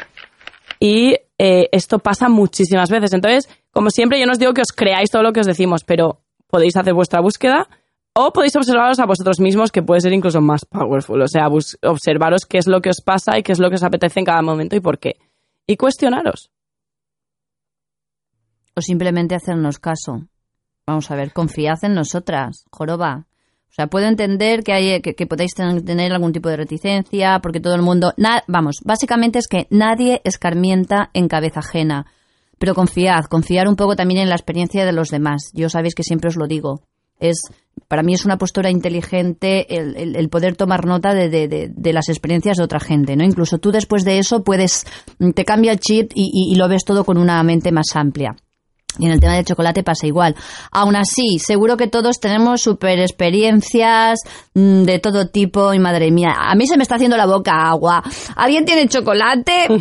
Y 0.79 1.17
eh, 1.37 1.69
esto 1.73 1.99
pasa 1.99 2.29
muchísimas 2.29 2.91
veces. 2.91 3.13
Entonces, 3.13 3.49
como 3.73 3.91
siempre, 3.91 4.21
yo 4.21 4.27
no 4.27 4.33
os 4.33 4.39
digo 4.39 4.53
que 4.53 4.61
os 4.61 4.71
creáis 4.71 5.11
todo 5.11 5.25
lo 5.25 5.33
que 5.33 5.41
os 5.41 5.47
decimos, 5.47 5.83
pero 5.83 6.21
podéis 6.47 6.77
hacer 6.77 6.95
vuestra 6.95 7.21
búsqueda 7.21 7.69
o 8.13 8.33
podéis 8.33 8.55
observaros 8.55 9.01
a 9.01 9.07
vosotros 9.07 9.41
mismos, 9.41 9.73
que 9.73 9.83
puede 9.83 10.01
ser 10.01 10.13
incluso 10.13 10.41
más 10.41 10.65
powerful. 10.65 11.21
O 11.23 11.27
sea, 11.27 11.49
observaros 11.49 12.47
qué 12.49 12.59
es 12.59 12.69
lo 12.69 12.81
que 12.81 12.91
os 12.91 13.01
pasa 13.01 13.37
y 13.37 13.43
qué 13.43 13.51
es 13.51 13.59
lo 13.59 13.69
que 13.69 13.77
os 13.77 13.83
apetece 13.83 14.21
en 14.21 14.27
cada 14.27 14.43
momento 14.43 14.77
y 14.77 14.81
por 14.81 15.01
qué. 15.01 15.17
Y 15.67 15.77
cuestionaros. 15.77 16.53
O 18.77 18.81
simplemente 18.81 19.35
hacernos 19.35 19.81
caso. 19.81 20.29
Vamos 20.87 21.11
a 21.11 21.17
ver, 21.17 21.33
confiad 21.33 21.79
en 21.83 21.95
nosotras, 21.95 22.65
joroba. 22.71 23.27
O 23.71 23.75
sea, 23.75 23.87
puedo 23.89 24.07
entender 24.07 24.63
que, 24.63 24.73
hay, 24.73 25.01
que, 25.01 25.15
que 25.15 25.27
podáis 25.27 25.55
ten- 25.55 25.85
tener 25.85 26.13
algún 26.13 26.33
tipo 26.33 26.49
de 26.49 26.57
reticencia, 26.57 27.41
porque 27.43 27.59
todo 27.61 27.75
el 27.75 27.83
mundo... 27.83 28.13
na- 28.17 28.45
vamos, 28.47 28.77
básicamente 28.85 29.39
es 29.39 29.49
que 29.49 29.67
nadie 29.71 30.21
escarmienta 30.25 31.11
en 31.15 31.27
cabeza 31.27 31.61
ajena. 31.61 32.07
Pero 32.59 32.75
confiad, 32.75 33.25
confiar 33.25 33.67
un 33.67 33.75
poco 33.77 33.97
también 33.97 34.21
en 34.21 34.29
la 34.29 34.37
experiencia 34.37 34.85
de 34.85 34.93
los 34.93 35.09
demás. 35.11 35.51
Yo 35.55 35.69
sabéis 35.69 35.95
que 35.95 36.05
siempre 36.05 36.29
os 36.29 36.37
lo 36.37 36.47
digo. 36.47 36.83
Es, 37.19 37.41
para 37.89 38.03
mí 38.03 38.15
es 38.15 38.25
una 38.25 38.39
postura 38.39 38.71
inteligente 38.71 39.75
el, 39.77 40.29
poder 40.29 40.55
tomar 40.55 40.85
nota 40.87 41.15
de, 41.15 41.29
de- 41.29 41.93
las 41.93 42.09
experiencias 42.09 42.59
de 42.59 42.63
otra 42.65 42.79
gente, 42.79 43.17
¿no? 43.17 43.25
Incluso 43.25 43.59
tú 43.59 43.73
después 43.73 44.05
de 44.05 44.19
eso 44.19 44.45
puedes, 44.45 44.85
te 45.35 45.45
cambia 45.45 45.73
el 45.73 45.81
chip 45.81 46.13
y 46.15 46.55
lo 46.57 46.69
ves 46.69 46.85
todo 46.85 47.05
con 47.05 47.17
una 47.19 47.43
mente 47.43 47.73
más 47.73 47.87
amplia. 47.95 48.37
Y 48.99 49.07
en 49.07 49.13
el 49.13 49.21
tema 49.21 49.35
del 49.35 49.45
chocolate 49.45 49.83
pasa 49.83 50.07
igual. 50.07 50.37
Aún 50.71 50.97
así, 50.97 51.39
seguro 51.39 51.77
que 51.77 51.89
todos 51.89 52.21
tenemos 52.21 52.63
super 52.63 52.99
experiencias 53.01 54.21
mm, 54.55 54.83
de 54.83 54.99
todo 54.99 55.29
tipo 55.29 55.75
y 55.75 55.79
madre 55.79 56.11
mía, 56.11 56.35
a 56.39 56.55
mí 56.55 56.67
se 56.67 56.77
me 56.77 56.83
está 56.83 56.97
haciendo 56.97 57.17
la 57.17 57.27
boca 57.27 57.53
agua. 57.69 58.03
¿Alguien 58.37 58.65
tiene 58.65 58.89
chocolate? 58.89 59.69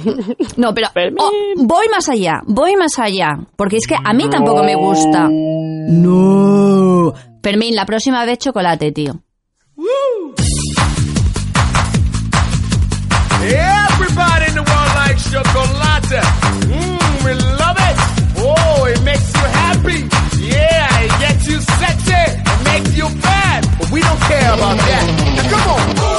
No, 0.57 0.73
pero 0.73 0.87
oh, 1.17 1.31
voy 1.57 1.87
más 1.89 2.09
allá, 2.09 2.41
voy 2.45 2.75
más 2.75 2.99
allá, 2.99 3.29
porque 3.55 3.77
es 3.77 3.87
que 3.87 3.95
a 3.95 4.13
mí 4.13 4.29
tampoco 4.29 4.63
me 4.63 4.75
gusta. 4.75 5.27
No. 5.29 7.13
Fermín, 7.41 7.75
la 7.75 7.85
próxima 7.85 8.25
vez 8.25 8.39
chocolate, 8.39 8.91
tío. 8.91 9.13
Everybody 13.45 14.47
in 14.47 14.55
the 14.55 14.63
world 14.63 14.95
likes 14.95 15.29
chocolate. 15.29 16.21
Mmm, 16.67 17.62
happy. 19.83 20.43
Yeah, 20.43 21.03
it 21.03 21.19
gets 21.19 21.47
you 21.47 21.59
sexy. 21.61 22.11
It 22.11 22.63
makes 22.65 22.97
you 22.97 23.07
bad. 23.21 23.67
But 23.79 23.91
we 23.91 24.01
don't 24.01 24.19
care 24.21 24.53
about 24.53 24.77
that. 24.77 25.35
Now 25.35 25.49
come 25.49 26.07
on. 26.07 26.12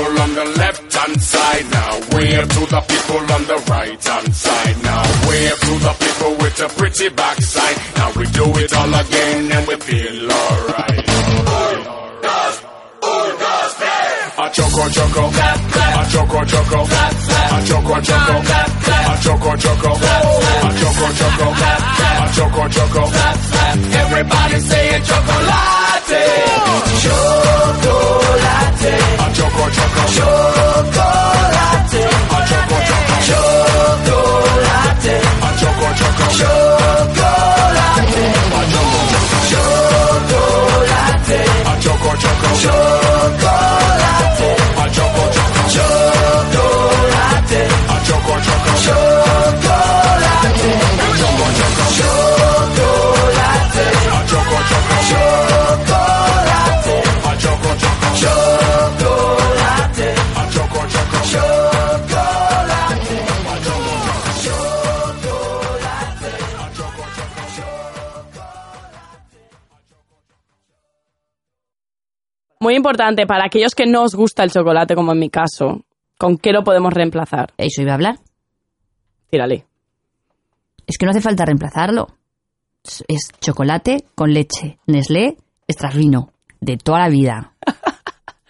People 0.00 0.20
on 0.22 0.34
the 0.34 0.44
left 0.58 0.92
hand 0.94 1.22
side 1.22 1.70
now. 1.70 1.92
Wave 2.16 2.48
to 2.48 2.60
the 2.72 2.80
people 2.88 3.22
on 3.36 3.42
the 3.44 3.58
right 3.68 4.04
hand 4.04 4.34
side 4.34 4.82
now. 4.82 5.02
Wave 5.28 5.60
to 5.60 5.74
the 5.86 5.94
people 6.00 6.32
with 6.40 6.60
a 6.60 6.68
pretty 6.78 7.08
backside. 7.10 7.76
Now 7.96 8.10
we 8.16 8.24
do 8.26 8.44
it 8.62 8.72
all 8.74 8.94
again 8.94 9.52
and 9.52 9.66
we 9.68 9.76
feel 9.76 10.32
alright. 10.32 11.06
A 14.40 14.48
choco 14.56 14.88
choco. 14.88 15.24
A 15.28 16.02
choco 16.12 16.40
choco. 16.50 16.80
A 17.50 17.58
choco 17.68 18.00
choco. 18.00 18.36
A 18.90 19.16
choco 19.20 19.52
choco. 19.56 19.90
A 19.90 20.74
choco 20.80 21.08
choco. 21.18 21.48
A 22.20 22.26
choco 22.36 22.64
choco. 22.68 23.02
Everybody 24.00 24.60
saying 24.60 25.02
chocolate. 25.04 26.10
Chocolate. 27.02 27.89
A 29.18 29.32
choco 29.32 29.70
choco, 29.70 30.79
importante 72.80 73.26
para 73.26 73.44
aquellos 73.46 73.74
que 73.74 73.86
no 73.86 74.02
os 74.02 74.14
gusta 74.14 74.42
el 74.42 74.50
chocolate, 74.50 74.94
como 74.94 75.12
en 75.12 75.18
mi 75.18 75.30
caso. 75.30 75.82
¿Con 76.18 76.36
qué 76.36 76.52
lo 76.52 76.64
podemos 76.64 76.92
reemplazar? 76.92 77.52
Eso 77.56 77.82
iba 77.82 77.92
a 77.92 77.94
hablar. 77.94 78.18
Tírale. 79.30 79.64
Es 80.86 80.98
que 80.98 81.06
no 81.06 81.10
hace 81.12 81.20
falta 81.20 81.44
reemplazarlo. 81.44 82.08
Es- 83.08 83.30
chocolate 83.40 84.04
con 84.14 84.32
leche, 84.34 84.78
Nestlé, 84.86 85.36
extravino, 85.68 86.32
de 86.60 86.76
toda 86.78 86.98
la 87.00 87.08
vida. 87.08 87.52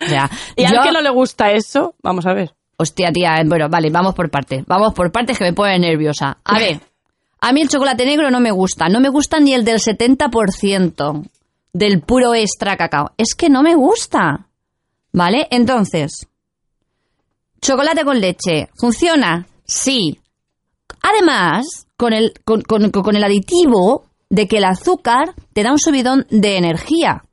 O 0.00 0.06
sea, 0.06 0.30
Y 0.56 0.64
al 0.64 0.74
yo- 0.76 0.82
que 0.82 0.92
no 0.92 1.00
le 1.00 1.10
gusta 1.10 1.50
eso, 1.52 1.94
vamos 2.02 2.26
a 2.26 2.32
ver. 2.32 2.54
Hostia, 2.76 3.12
tía, 3.12 3.36
eh, 3.36 3.44
bueno, 3.46 3.68
vale, 3.68 3.90
vamos 3.90 4.14
por 4.14 4.30
partes. 4.30 4.64
Vamos 4.66 4.94
por 4.94 5.12
partes 5.12 5.36
que 5.36 5.44
me 5.44 5.52
pone 5.52 5.78
nerviosa. 5.78 6.38
A 6.44 6.58
ver, 6.58 6.80
a 7.40 7.52
mí 7.52 7.60
el 7.60 7.68
chocolate 7.68 8.06
negro 8.06 8.30
no 8.30 8.40
me 8.40 8.50
gusta. 8.52 8.88
No 8.88 9.00
me 9.00 9.10
gusta 9.10 9.38
ni 9.38 9.52
el 9.52 9.64
del 9.66 9.80
70% 9.80 11.28
del 11.72 12.00
puro 12.02 12.34
extra 12.34 12.76
cacao. 12.76 13.10
Es 13.16 13.34
que 13.34 13.48
no 13.48 13.62
me 13.62 13.74
gusta. 13.74 14.46
¿Vale? 15.12 15.48
Entonces, 15.50 16.26
chocolate 17.60 18.04
con 18.04 18.20
leche. 18.20 18.68
¿Funciona? 18.78 19.46
Sí. 19.64 20.18
Además, 21.02 21.86
con 21.96 22.12
el, 22.12 22.32
con, 22.44 22.62
con- 22.62 22.90
con 22.90 23.16
el 23.16 23.24
aditivo 23.24 24.04
de 24.28 24.46
que 24.46 24.58
el 24.58 24.64
azúcar 24.64 25.34
te 25.52 25.62
da 25.62 25.72
un 25.72 25.78
subidón 25.78 26.26
de 26.30 26.56
energía. 26.56 27.24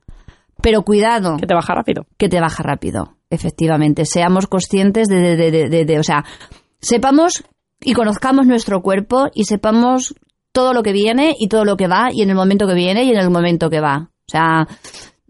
Pero 0.60 0.82
cuidado 0.82 1.36
Que 1.36 1.46
te 1.46 1.54
baja 1.54 1.74
rápido. 1.74 2.06
que 2.16 2.28
te 2.28 2.40
baja 2.40 2.62
rápido. 2.64 3.14
Efectivamente, 3.30 4.04
seamos 4.06 4.46
conscientes 4.48 5.06
de, 5.08 5.16
de, 5.20 5.36
de, 5.36 5.50
de- 5.50 5.68
de- 5.68 5.84
de- 5.84 5.98
o 6.00 6.02
sea, 6.02 6.24
sepamos 6.80 7.44
y 7.80 7.92
conozcamos 7.92 8.46
nuestro 8.46 8.82
cuerpo 8.82 9.28
y 9.34 9.44
sepamos 9.44 10.14
todo 10.50 10.72
lo 10.72 10.82
que 10.82 10.92
viene 10.92 11.36
y 11.38 11.46
todo 11.48 11.64
lo 11.64 11.76
que 11.76 11.86
va 11.86 12.08
y 12.12 12.22
en 12.22 12.30
el 12.30 12.34
momento 12.36 12.66
que 12.66 12.74
viene 12.74 13.04
y 13.04 13.10
en 13.10 13.18
el 13.18 13.30
momento 13.30 13.70
que 13.70 13.80
va. 13.80 14.10
O 14.28 14.30
sea, 14.30 14.66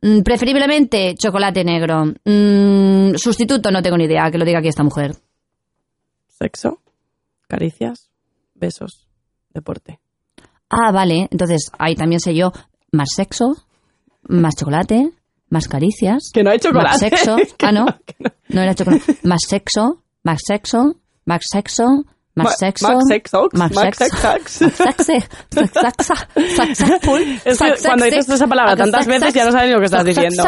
mm, 0.03 0.23
preferiblemente 0.23 1.15
chocolate 1.17 1.65
negro. 1.65 2.07
Mm, 2.25 3.15
sustituto 3.15 3.71
no 3.71 3.81
tengo 3.81 3.97
ni 3.97 4.05
idea, 4.05 4.31
que 4.31 4.39
lo 4.39 4.45
diga 4.45 4.59
aquí 4.59 4.69
esta 4.69 4.83
mujer. 4.83 5.15
Sexo, 6.27 6.81
caricias, 7.47 8.11
besos, 8.55 9.09
deporte. 9.55 10.01
Ah, 10.69 10.91
vale, 10.93 11.29
entonces 11.31 11.71
ahí 11.79 11.95
también 11.95 12.21
sé 12.21 12.35
yo, 12.35 12.53
más 12.93 13.09
sexo, 13.15 13.57
más 14.23 14.57
chocolate, 14.57 15.13
más 15.49 15.69
caricias. 15.69 16.31
Que 16.33 16.43
no 16.43 16.51
hay 16.51 16.59
chocolate. 16.59 16.89
Más 16.89 16.99
sexo. 16.99 17.37
Ah, 17.63 17.73
no. 17.73 17.87
no. 17.87 18.31
No 18.49 18.61
era 18.61 18.75
chocolate. 18.75 19.19
Más 19.23 19.41
sexo, 19.47 20.03
más 20.25 20.41
sexo, 20.45 20.97
más 21.25 21.43
sexo, 21.51 21.85
más 22.39 22.47
Ma- 22.47 22.53
sexo. 22.53 22.89
Max 22.89 23.05
sexo, 23.09 23.49
Más 23.53 23.73
Max 23.75 23.99
sexo. 23.99 24.17
sex, 24.17 24.63
Más 24.63 24.97
sexe, 24.97 25.21
sex, 25.51 26.07
sex, 26.07 26.57
sex, 26.57 26.79
sexful, 26.79 27.23
Es 27.23 27.43
que 27.45 27.55
sex, 27.55 27.83
cuando 27.87 28.05
dices 28.07 28.29
esa 28.31 28.47
palabra 28.47 28.77
tantas 28.77 29.07
veces 29.07 29.35
ya 29.35 29.45
no 29.45 29.53
sabes 29.53 29.71
lo 29.73 29.79
que 29.81 29.85
estás 29.85 30.05
diciendo. 30.05 30.45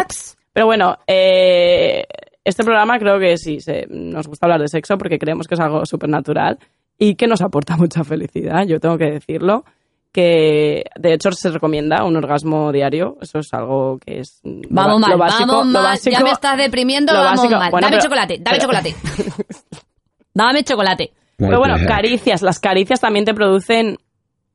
Pero 0.52 0.66
bueno, 0.66 0.96
eh, 1.06 2.04
este 2.44 2.64
programa 2.64 2.98
creo 2.98 3.18
que 3.18 3.36
sí, 3.36 3.60
se- 3.60 3.86
nos 3.90 4.26
gusta 4.26 4.46
hablar 4.46 4.60
de 4.62 4.68
sexo 4.68 4.96
porque 4.98 5.18
creemos 5.18 5.46
que 5.46 5.54
es 5.54 5.60
algo 5.60 5.84
súper 5.86 6.08
natural 6.08 6.58
y 6.98 7.14
que 7.14 7.26
nos 7.26 7.40
aporta 7.42 7.76
mucha 7.76 8.02
felicidad, 8.04 8.64
yo 8.66 8.80
tengo 8.80 8.96
que 8.98 9.10
decirlo. 9.10 9.64
Que 10.12 10.82
de 10.98 11.12
hecho 11.12 11.30
se 11.30 11.50
recomienda 11.50 12.02
un 12.02 12.16
orgasmo 12.16 12.72
diario, 12.72 13.16
eso 13.22 13.38
es 13.38 13.54
algo 13.54 13.96
que 14.04 14.18
es. 14.18 14.40
lo 14.42 14.62
Vamos 14.68 15.00
ba- 15.00 15.06
mal, 15.06 15.10
lo 15.12 15.18
básico- 15.18 15.46
vamos 15.52 15.66
lo 15.66 15.72
mal. 15.72 15.82
básico- 15.84 16.16
ya 16.18 16.24
me 16.24 16.30
estás 16.32 16.56
deprimiendo, 16.58 17.12
lo 17.12 17.20
vamos 17.20 17.42
básico- 17.42 17.60
mal. 17.60 17.70
bueno, 17.70 17.86
dame 17.86 17.96
pero- 17.98 18.04
chocolate, 18.08 18.38
dame 18.40 18.58
pero- 18.58 18.60
chocolate. 18.62 18.96
dame 20.34 20.64
chocolate. 20.64 21.12
Pero 21.48 21.58
bueno, 21.58 21.76
caricias. 21.86 22.42
Las 22.42 22.58
caricias 22.60 23.00
también 23.00 23.24
te 23.24 23.34
producen 23.34 23.96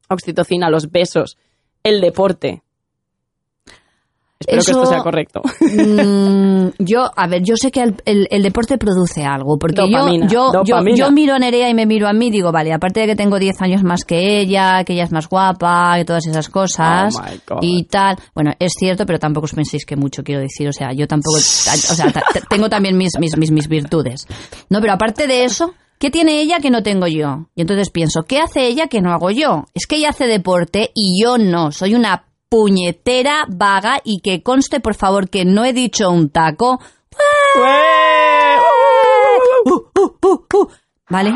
oxitocina, 0.09 0.69
los 0.69 0.91
besos, 0.91 1.37
el 1.83 1.99
deporte. 2.01 2.61
Espero 4.37 4.57
que 4.65 4.71
Eso- 4.71 4.81
esto 4.83 4.85
sea 4.93 5.01
correcto. 5.01 5.41
Mm, 5.61 6.67
yo, 6.79 7.09
a 7.15 7.27
ver, 7.27 7.41
yo 7.41 7.55
sé 7.55 7.71
que 7.71 7.81
el, 7.81 7.95
el- 8.05 8.27
el 8.29 8.43
deporte 8.43 8.77
produce 8.77 9.23
algo, 9.23 9.57
porque 9.57 9.77
yo- 9.89 9.97
Dopamina, 9.97 10.27
yo, 10.27 10.51
yo, 10.51 10.63
dopamina. 10.63 10.97
yo 10.97 11.11
miro 11.11 11.33
a 11.35 11.39
Nerea 11.39 11.69
y 11.69 11.73
me 11.73 11.85
miro 11.85 12.07
a 12.07 12.13
mí 12.13 12.27
y 12.27 12.31
digo, 12.31 12.51
vale, 12.51 12.73
aparte 12.73 12.99
de 12.99 13.07
que 13.07 13.15
tengo 13.15 13.39
10 13.39 13.61
años 13.61 13.81
más 13.83 14.03
que 14.03 14.39
ella, 14.41 14.83
que 14.83 14.93
ella 14.93 15.05
es 15.05 15.11
más 15.13 15.29
guapa, 15.29 15.97
y 15.99 16.05
todas 16.05 16.27
esas 16.27 16.49
cosas, 16.49 17.15
Oh 17.17 17.21
my 17.23 17.39
God. 17.47 17.59
y 17.61 17.83
tal, 17.85 18.17
bueno, 18.35 18.51
es 18.59 18.73
cierto, 18.77 19.05
pero 19.05 19.19
tampoco 19.19 19.45
os 19.45 19.53
penséis 19.53 19.85
que 19.85 19.95
mucho, 19.95 20.21
quiero 20.23 20.41
decir, 20.41 20.67
o 20.67 20.73
sea, 20.73 20.91
yo 20.91 21.07
tampoco, 21.07 21.37
o 21.37 21.39
sea, 21.39 22.11
tengo 22.49 22.69
también 22.69 22.97
mis, 22.97 23.13
mis, 23.19 23.37
mis, 23.37 23.51
mis 23.51 23.67
virtudes. 23.69 24.27
No, 24.69 24.81
pero 24.81 24.93
aparte 24.93 25.27
de 25.27 25.45
eso, 25.45 25.73
¿qué 26.05 26.11
¿qué 26.11 26.19
tiene 26.19 26.39
ella 26.39 26.59
que 26.59 26.69
no 26.69 26.83
tengo 26.83 27.07
yo? 27.07 27.47
Y 27.55 27.61
entonces 27.61 27.89
pienso, 27.89 28.25
¿qué 28.27 28.39
hace 28.39 28.67
ella 28.67 28.85
que 28.87 29.01
no 29.01 29.11
hago 29.11 29.31
yo? 29.31 29.65
Es 29.73 29.87
que 29.87 29.95
ella 29.95 30.09
hace 30.09 30.27
deporte 30.27 30.91
y 30.93 31.19
yo 31.19 31.39
no. 31.39 31.71
Soy 31.71 31.95
una 31.95 32.25
puñetera 32.47 33.45
vaga 33.49 34.01
y 34.03 34.19
que 34.21 34.43
conste, 34.43 34.79
por 34.79 34.93
favor, 34.93 35.29
que 35.29 35.45
no 35.45 35.65
he 35.65 35.73
dicho 35.73 36.11
un 36.11 36.29
taco. 36.29 36.79
Uh, 39.65 39.71
uh, 39.71 40.45
uh. 40.53 40.67
¿Vale? 41.09 41.33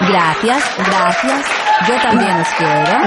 Gracias, 0.00 0.64
gracias. 0.78 1.46
Yo 1.88 1.96
también 2.02 2.40
os 2.40 2.48
quiero. 2.56 2.98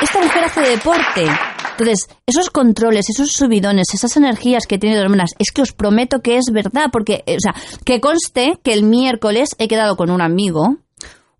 Esta 0.00 0.20
mujer 0.20 0.44
hace 0.44 0.60
deporte. 0.62 1.26
Entonces, 1.78 2.08
esos 2.26 2.50
controles, 2.50 3.08
esos 3.08 3.30
subidones, 3.32 3.94
esas 3.94 4.16
energías 4.16 4.66
que 4.66 4.78
tiene 4.78 4.96
de 4.96 5.02
hormonas, 5.02 5.30
es 5.38 5.52
que 5.52 5.62
os 5.62 5.72
prometo 5.72 6.20
que 6.20 6.36
es 6.36 6.46
verdad, 6.52 6.86
porque, 6.92 7.22
eh, 7.26 7.36
o 7.36 7.40
sea, 7.40 7.54
que 7.84 8.00
conste 8.00 8.58
que 8.62 8.72
el 8.72 8.82
miércoles 8.82 9.50
he 9.58 9.68
quedado 9.68 9.96
con 9.96 10.10
un 10.10 10.20
amigo, 10.20 10.76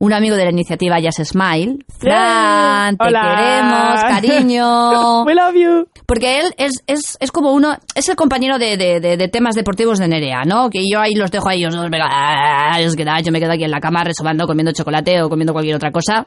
un 0.00 0.12
amigo 0.12 0.36
de 0.36 0.44
la 0.44 0.50
iniciativa 0.52 1.00
Jazz 1.00 1.16
Smile. 1.24 1.78
Fran, 1.98 2.96
te 2.96 3.04
Hola. 3.04 3.20
queremos, 3.20 4.02
cariño. 4.04 5.22
We 5.26 5.34
love 5.34 5.54
you. 5.56 5.88
Porque 6.06 6.38
él 6.40 6.54
es, 6.56 6.82
es, 6.86 7.16
es 7.18 7.32
como 7.32 7.52
uno, 7.52 7.76
es 7.96 8.08
el 8.08 8.14
compañero 8.14 8.58
de, 8.58 8.76
de, 8.76 9.00
de- 9.00 9.16
de 9.16 9.28
temas 9.28 9.56
deportivos 9.56 9.98
de 9.98 10.06
Nerea, 10.06 10.44
¿no? 10.44 10.70
Que 10.70 10.84
yo 10.88 11.00
ahí 11.00 11.14
los 11.14 11.32
dejo 11.32 11.48
a 11.48 11.54
ellos 11.54 11.74
yo 13.24 13.32
me 13.32 13.40
quedo 13.40 13.52
aquí 13.52 13.64
en 13.64 13.72
la 13.72 13.80
cama 13.80 14.04
resobando, 14.04 14.46
comiendo 14.46 14.70
chocolate 14.72 15.20
o 15.20 15.28
comiendo 15.28 15.52
cualquier 15.52 15.74
otra 15.76 15.90
cosa. 15.90 16.24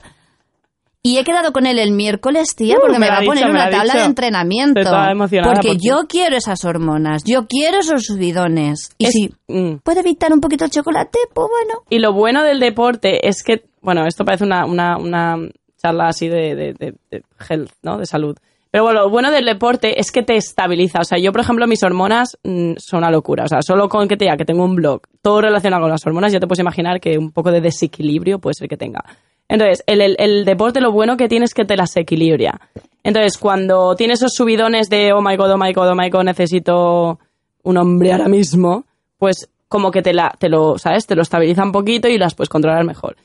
Y 1.04 1.18
he 1.18 1.24
quedado 1.24 1.52
con 1.52 1.66
él 1.66 1.80
el 1.80 1.92
miércoles, 1.94 2.56
tía, 2.56 2.76
Uh, 2.78 2.82
porque 2.82 3.00
me 3.00 3.08
me, 3.08 3.10
va 3.10 3.18
a 3.18 3.24
poner 3.24 3.46
dicho, 3.46 3.50
una 3.50 3.70
tabla 3.72 3.94
dicho. 3.94 3.98
de 3.98 4.04
entrenamiento. 4.06 4.82
Porque 5.56 5.78
yo 5.82 6.02
quiero 6.08 6.36
esas 6.38 6.64
hormonas, 6.64 7.24
yo 7.24 7.48
quiero 7.48 7.80
esos 7.80 8.04
subidones. 8.06 8.92
Y 9.00 9.06
Es- 9.06 9.12
si 9.14 9.34
mm. 9.48 9.78
puedo 9.84 10.00
evitar 10.00 10.32
un 10.32 10.40
poquito 10.42 10.66
el 10.66 10.72
chocolate, 10.72 11.18
pues 11.34 11.48
bueno. 11.50 11.82
Y 11.90 11.98
lo 12.00 12.14
bueno 12.14 12.44
del 12.44 12.60
deporte 12.60 13.28
es 13.28 13.42
que, 13.44 13.64
bueno, 13.82 14.06
esto 14.06 14.26
parece 14.26 14.44
una, 14.44 14.66
una, 14.68 14.98
una 14.98 15.38
charla 15.82 16.10
así 16.10 16.28
de, 16.28 16.56
de, 16.56 16.74
de- 16.74 16.94
de 17.10 17.24
health, 17.50 17.72
¿no? 17.82 17.98
De 17.98 18.06
salud. 18.06 18.38
Pero 18.70 18.84
bueno, 18.86 19.02
lo 19.02 19.10
bueno 19.10 19.32
del 19.32 19.46
deporte 19.46 20.00
es 20.00 20.12
que 20.12 20.22
te 20.24 20.36
estabiliza. 20.38 21.00
O 21.02 21.04
sea, 21.04 21.18
yo, 21.18 21.32
por 21.34 21.42
ejemplo, 21.42 21.66
mis 21.68 21.84
hormonas 21.84 22.38
mm, 22.44 22.74
son 22.78 23.00
una 23.00 23.10
locura. 23.12 23.44
O 23.44 23.48
sea, 23.48 23.62
solo 23.64 23.90
con 23.90 24.08
que 24.08 24.16
te 24.18 24.26
diga 24.26 24.38
que 24.38 24.46
tengo 24.46 24.64
un 24.64 24.76
blog, 24.76 25.02
todo 25.22 25.42
relacionado 25.42 25.82
con 25.82 25.92
las 25.92 26.06
hormonas, 26.06 26.32
ya 26.32 26.40
te 26.40 26.48
puedes 26.48 26.60
imaginar 26.62 27.02
que 27.02 27.18
un 27.18 27.32
poco 27.32 27.52
de 27.52 27.60
desequilibrio 27.60 28.40
puede 28.40 28.54
ser 28.54 28.70
que 28.70 28.78
tenga. 28.78 29.04
Entonces, 29.52 29.84
el, 29.86 30.16
el- 30.18 30.46
deporte 30.46 30.80
lo 30.80 30.94
bueno 30.94 31.18
que 31.18 31.28
tiene 31.28 31.44
es 31.44 31.54
que 31.54 31.66
te 31.66 31.76
las 31.76 31.98
equilibra. 31.98 32.62
Entonces, 33.04 33.38
cuando 33.38 33.96
tienes 33.98 34.20
esos 34.20 34.34
subidones 34.34 34.88
de, 34.88 35.12
oh 35.12 35.22
my 35.22 35.36
god, 35.36 35.52
oh 35.52 35.58
my 35.58 35.74
god, 35.74 35.90
oh 35.90 35.96
my 35.96 36.10
god, 36.10 36.24
necesito 36.24 37.20
un 37.64 37.78
hombre 37.78 38.14
ahora 38.14 38.30
mismo, 38.30 38.86
pues 39.18 39.50
como 39.68 39.92
que 39.92 40.02
te, 40.02 40.14
la, 40.14 40.34
te 40.40 40.48
lo, 40.48 40.78
¿sabes? 40.78 41.06
Te 41.06 41.16
lo 41.16 41.22
estabiliza 41.24 41.64
un 41.64 41.74
poquito 41.74 42.08
y 42.08 42.18
las 42.18 42.34
puedes 42.34 42.48
controlar 42.48 42.86
mejor. 42.86 43.18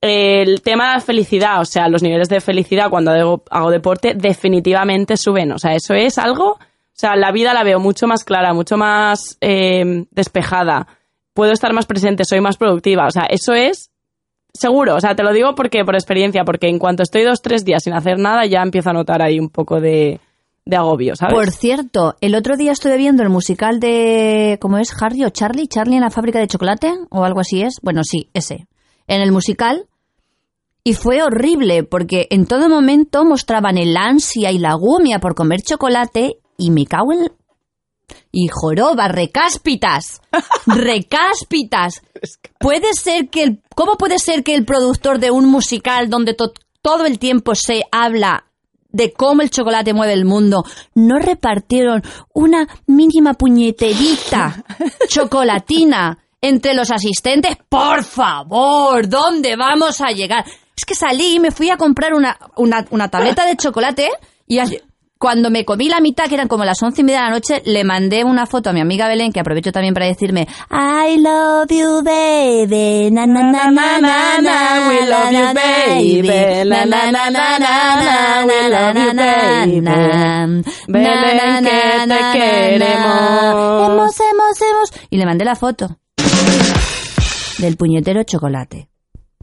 El 0.00 0.60
tema 0.62 0.88
de 0.88 0.94
la 0.94 1.00
felicidad, 1.00 1.60
o 1.60 1.64
sea, 1.64 1.88
los 1.88 2.02
niveles 2.02 2.28
de 2.28 2.40
felicidad 2.40 2.90
cuando 2.90 3.12
hago, 3.12 3.44
hago 3.50 3.70
deporte 3.70 4.14
definitivamente 4.14 5.16
suben. 5.16 5.52
O 5.52 5.58
sea, 5.58 5.74
eso 5.76 5.94
es 5.94 6.18
algo, 6.18 6.52
o 6.54 6.58
sea, 6.92 7.14
la 7.14 7.30
vida 7.30 7.54
la 7.54 7.62
veo 7.62 7.78
mucho 7.78 8.08
más 8.08 8.24
clara, 8.24 8.52
mucho 8.54 8.76
más 8.76 9.36
eh, 9.40 10.04
despejada. 10.10 10.88
Puedo 11.32 11.52
estar 11.52 11.72
más 11.72 11.86
presente, 11.86 12.24
soy 12.24 12.40
más 12.40 12.56
productiva. 12.56 13.06
O 13.06 13.10
sea, 13.12 13.24
eso 13.28 13.52
es 13.52 13.90
seguro. 14.52 14.96
O 14.96 15.00
sea, 15.00 15.14
te 15.14 15.22
lo 15.22 15.32
digo 15.32 15.54
porque 15.54 15.84
por 15.84 15.94
experiencia, 15.94 16.44
porque 16.44 16.68
en 16.68 16.78
cuanto 16.78 17.02
estoy 17.02 17.24
dos, 17.24 17.42
tres 17.42 17.64
días 17.64 17.82
sin 17.82 17.94
hacer 17.94 18.18
nada, 18.18 18.46
ya 18.46 18.62
empiezo 18.62 18.90
a 18.90 18.94
notar 18.94 19.22
ahí 19.22 19.38
un 19.38 19.48
poco 19.48 19.80
de, 19.80 20.20
de 20.64 20.76
agobio, 20.76 21.16
¿sabes? 21.16 21.34
Por 21.34 21.50
cierto, 21.50 22.16
el 22.20 22.34
otro 22.34 22.56
día 22.56 22.72
estuve 22.72 22.96
viendo 22.96 23.22
el 23.22 23.28
musical 23.28 23.80
de. 23.80 24.58
¿Cómo 24.60 24.78
es? 24.78 24.90
¿Harry 25.00 25.24
o 25.24 25.30
Charlie? 25.30 25.68
¿Charlie 25.68 25.96
en 25.96 26.02
la 26.02 26.10
fábrica 26.10 26.38
de 26.38 26.48
chocolate? 26.48 26.94
¿O 27.10 27.24
algo 27.24 27.40
así 27.40 27.62
es? 27.62 27.80
Bueno, 27.82 28.02
sí, 28.04 28.30
ese. 28.34 28.66
En 29.06 29.20
el 29.20 29.32
musical. 29.32 29.86
Y 30.82 30.94
fue 30.94 31.22
horrible, 31.22 31.84
porque 31.84 32.26
en 32.30 32.46
todo 32.46 32.70
momento 32.70 33.24
mostraban 33.26 33.76
el 33.76 33.96
ansia 33.96 34.50
y 34.50 34.58
la 34.58 34.72
gumia 34.74 35.18
por 35.18 35.34
comer 35.34 35.60
chocolate 35.60 36.38
y 36.56 36.70
me 36.70 36.86
cago 36.86 37.12
en. 37.12 37.32
Y 38.32 38.48
joroba, 38.48 39.08
recáspitas. 39.08 40.20
recáspitas. 40.66 42.02
Puede 42.58 42.92
ser 42.94 43.28
que 43.28 43.42
el. 43.42 43.62
¿Cómo 43.74 43.96
puede 43.96 44.18
ser 44.18 44.44
que 44.44 44.54
el 44.54 44.64
productor 44.64 45.18
de 45.18 45.30
un 45.30 45.46
musical 45.46 46.08
donde 46.10 46.34
to- 46.34 46.52
todo 46.82 47.06
el 47.06 47.18
tiempo 47.18 47.54
se 47.54 47.82
habla 47.90 48.44
de 48.92 49.12
cómo 49.12 49.42
el 49.42 49.50
chocolate 49.50 49.94
mueve 49.94 50.12
el 50.14 50.24
mundo, 50.24 50.64
no 50.94 51.18
repartieron 51.18 52.02
una 52.34 52.66
mínima 52.86 53.34
puñeterita 53.34 54.64
chocolatina 55.08 56.18
entre 56.40 56.74
los 56.74 56.90
asistentes? 56.90 57.56
Por 57.68 58.02
favor, 58.04 59.08
¿dónde 59.08 59.56
vamos 59.56 60.00
a 60.00 60.10
llegar? 60.10 60.44
Es 60.76 60.84
que 60.84 60.94
salí 60.94 61.36
y 61.36 61.40
me 61.40 61.50
fui 61.52 61.70
a 61.70 61.76
comprar 61.76 62.14
una, 62.14 62.36
una, 62.56 62.84
una 62.90 63.08
tableta 63.08 63.44
de 63.46 63.56
chocolate 63.56 64.08
y 64.46 64.58
así- 64.58 64.80
cuando 65.20 65.50
me 65.50 65.66
comí 65.66 65.90
la 65.90 66.00
mitad, 66.00 66.28
que 66.28 66.34
eran 66.34 66.48
como 66.48 66.64
las 66.64 66.82
once 66.82 67.02
y 67.02 67.04
media 67.04 67.18
de 67.20 67.24
la 67.26 67.30
noche, 67.32 67.60
le 67.66 67.84
mandé 67.84 68.24
una 68.24 68.46
foto 68.46 68.70
a 68.70 68.72
mi 68.72 68.80
amiga 68.80 69.06
Belén, 69.06 69.32
que 69.32 69.40
aprovecho 69.40 69.70
también 69.70 69.92
para 69.92 70.06
decirme, 70.06 70.48
I 70.70 71.18
love 71.18 71.66
you, 71.68 72.02
baby, 72.02 73.10
na 73.10 73.26
na 73.26 73.52
na 73.52 73.70
na 73.70 74.00
na 74.00 74.40
na, 74.40 74.88
We 74.88 75.06
love 75.06 75.30
you, 75.30 76.22
baby. 76.22 76.68
na 76.70 76.86
na 76.86 77.12
na 77.12 77.30
na 77.30 77.58
na 77.58 77.98
na, 78.00 78.46
We 78.46 78.70
love 78.70 78.98
you, 78.98 79.14
baby. 79.14 79.80
na, 79.82 80.46
Belén, 80.88 81.64
que 81.64 81.70
te 81.70 81.96
na, 81.98 82.06
na, 82.06 82.32
queremos. 82.32 83.90
Hemos, 83.90 84.20
hemos, 84.20 84.62
hemos. 84.62 84.92
Y 85.10 85.18
le 85.18 85.26
mandé 85.26 85.44
la 85.44 85.54
foto 85.54 85.98
del 87.58 87.76
puñetero 87.76 88.22
chocolate. 88.24 88.88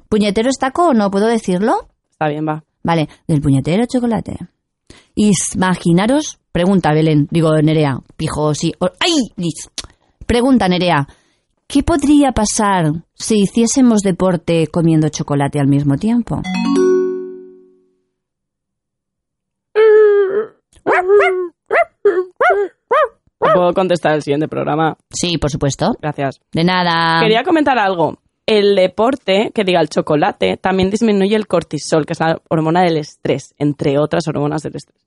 ¿Puñetero 0.09 0.49
es 0.49 0.57
taco 0.57 0.87
o 0.87 0.93
no 0.95 1.11
puedo 1.11 1.27
decirlo? 1.27 1.87
Está 2.09 2.29
bien, 2.29 2.47
va. 2.47 2.63
Vale, 2.81 3.07
del 3.27 3.41
puñetero 3.41 3.85
chocolate. 3.85 4.37
Imaginaros, 5.15 6.37
pregunta 6.51 6.93
Belén, 6.93 7.27
digo 7.31 7.55
Nerea, 7.61 7.99
pijo, 8.15 8.53
sí. 8.53 8.73
o- 8.79 8.89
¡Ay! 8.99 9.15
Pregunta 10.25 10.67
Nerea, 10.67 11.07
¿qué 11.67 11.83
podría 11.83 12.31
pasar 12.33 12.91
si 13.15 13.41
hiciésemos 13.41 14.01
deporte 14.01 14.67
comiendo 14.67 15.09
chocolate 15.09 15.59
al 15.59 15.67
mismo 15.67 15.97
tiempo? 15.97 16.41
¿Te 23.39 23.51
puedo 23.53 23.73
contestar 23.73 24.15
el 24.15 24.23
siguiente 24.23 24.47
programa? 24.47 24.97
Sí, 25.11 25.37
por 25.37 25.51
supuesto. 25.51 25.95
Gracias. 26.01 26.39
De 26.51 26.63
nada. 26.63 27.19
Quería 27.21 27.43
comentar 27.43 27.77
algo. 27.77 28.17
El 28.47 28.75
deporte, 28.75 29.51
que 29.53 29.65
diga 29.65 29.81
el 29.81 29.89
chocolate, 29.89 30.55
también 30.55 30.89
disminuye 30.89 31.35
el 31.35 31.47
cortisol, 31.47 32.05
que 32.05 32.13
es 32.13 32.19
la 32.21 32.41
hormona 32.47 32.81
del 32.81 32.95
estrés, 32.95 33.53
entre 33.57 33.99
otras 33.99 34.25
hormonas 34.29 34.63
del 34.63 34.77
estrés. 34.77 35.05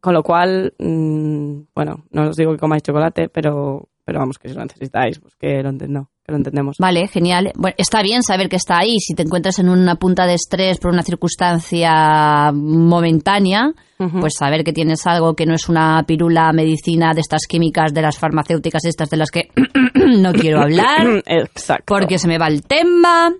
Con 0.00 0.14
lo 0.14 0.22
cual, 0.22 0.72
mm, 0.78 1.60
bueno, 1.74 2.04
no 2.10 2.30
os 2.30 2.36
digo 2.36 2.52
que 2.52 2.58
comáis 2.58 2.82
chocolate, 2.82 3.28
pero, 3.28 3.90
pero 4.04 4.20
vamos, 4.20 4.38
que 4.38 4.48
si 4.48 4.54
lo 4.54 4.62
necesitáis, 4.64 5.18
pues 5.20 5.36
que 5.36 5.62
lo, 5.62 5.68
entiendo, 5.68 6.08
que 6.09 6.09
lo 6.30 6.36
entendemos. 6.36 6.76
Vale, 6.78 7.06
genial. 7.08 7.52
Bueno, 7.56 7.74
está 7.78 8.02
bien 8.02 8.22
saber 8.22 8.48
que 8.48 8.56
está 8.56 8.78
ahí. 8.78 8.98
Si 8.98 9.14
te 9.14 9.22
encuentras 9.22 9.58
en 9.58 9.68
una 9.68 9.96
punta 9.96 10.26
de 10.26 10.34
estrés 10.34 10.78
por 10.78 10.92
una 10.92 11.02
circunstancia 11.02 12.50
momentánea, 12.52 13.72
pues 14.20 14.34
saber 14.38 14.64
que 14.64 14.72
tienes 14.72 15.06
algo 15.06 15.34
que 15.34 15.44
no 15.44 15.54
es 15.54 15.68
una 15.68 16.02
pirula 16.06 16.52
medicina 16.52 17.12
de 17.12 17.20
estas 17.20 17.42
químicas, 17.46 17.92
de 17.92 18.02
las 18.02 18.18
farmacéuticas 18.18 18.84
estas 18.84 19.10
de 19.10 19.16
las 19.16 19.30
que 19.30 19.50
no 19.94 20.32
quiero 20.32 20.62
hablar, 20.62 21.22
Exacto. 21.26 21.84
porque 21.86 22.18
se 22.18 22.28
me 22.28 22.38
va 22.38 22.48
el 22.48 22.62
tema. 22.62 23.32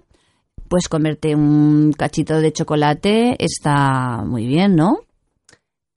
Pues 0.68 0.88
comerte 0.88 1.34
un 1.34 1.92
cachito 1.96 2.40
de 2.40 2.52
chocolate 2.52 3.36
está 3.38 4.22
muy 4.24 4.46
bien, 4.46 4.76
¿no? 4.76 4.98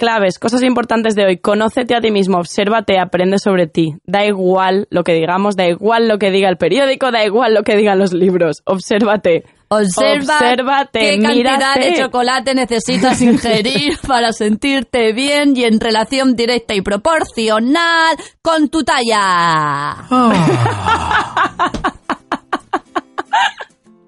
Claves, 0.04 0.38
cosas 0.38 0.64
importantes 0.64 1.16
de 1.16 1.24
hoy. 1.24 1.38
Conócete 1.38 1.96
a 1.96 2.02
ti 2.02 2.12
mismo, 2.12 2.38
obsérvate, 2.38 3.00
aprende 3.00 3.40
sobre 3.40 3.68
ti. 3.68 3.96
Da 4.04 4.26
igual 4.26 4.86
lo 4.90 5.06
que 5.06 5.14
digamos, 5.14 5.56
da 5.56 5.66
igual 5.66 6.10
lo 6.10 6.18
que 6.18 6.30
diga 6.30 6.50
el 6.50 6.58
periódico, 6.58 7.10
da 7.10 7.24
igual 7.24 7.54
lo 7.54 7.64
que 7.64 7.78
digan 7.78 8.00
los 8.00 8.12
libros. 8.12 8.64
Obsérvate. 8.66 9.46
Observa 9.70 10.40
Obsérvate, 10.40 11.00
qué 11.00 11.22
cantidad 11.22 11.58
mírate. 11.58 11.80
de 11.80 11.94
chocolate 12.02 12.54
necesitas 12.54 13.22
ingerir 13.22 13.98
para 14.06 14.34
sentirte 14.34 15.14
bien 15.14 15.56
y 15.56 15.64
en 15.64 15.80
relación 15.80 16.36
directa 16.36 16.76
y 16.76 16.82
proporcional 16.82 18.18
con 18.42 18.68
tu 18.68 18.84
talla. 18.84 20.04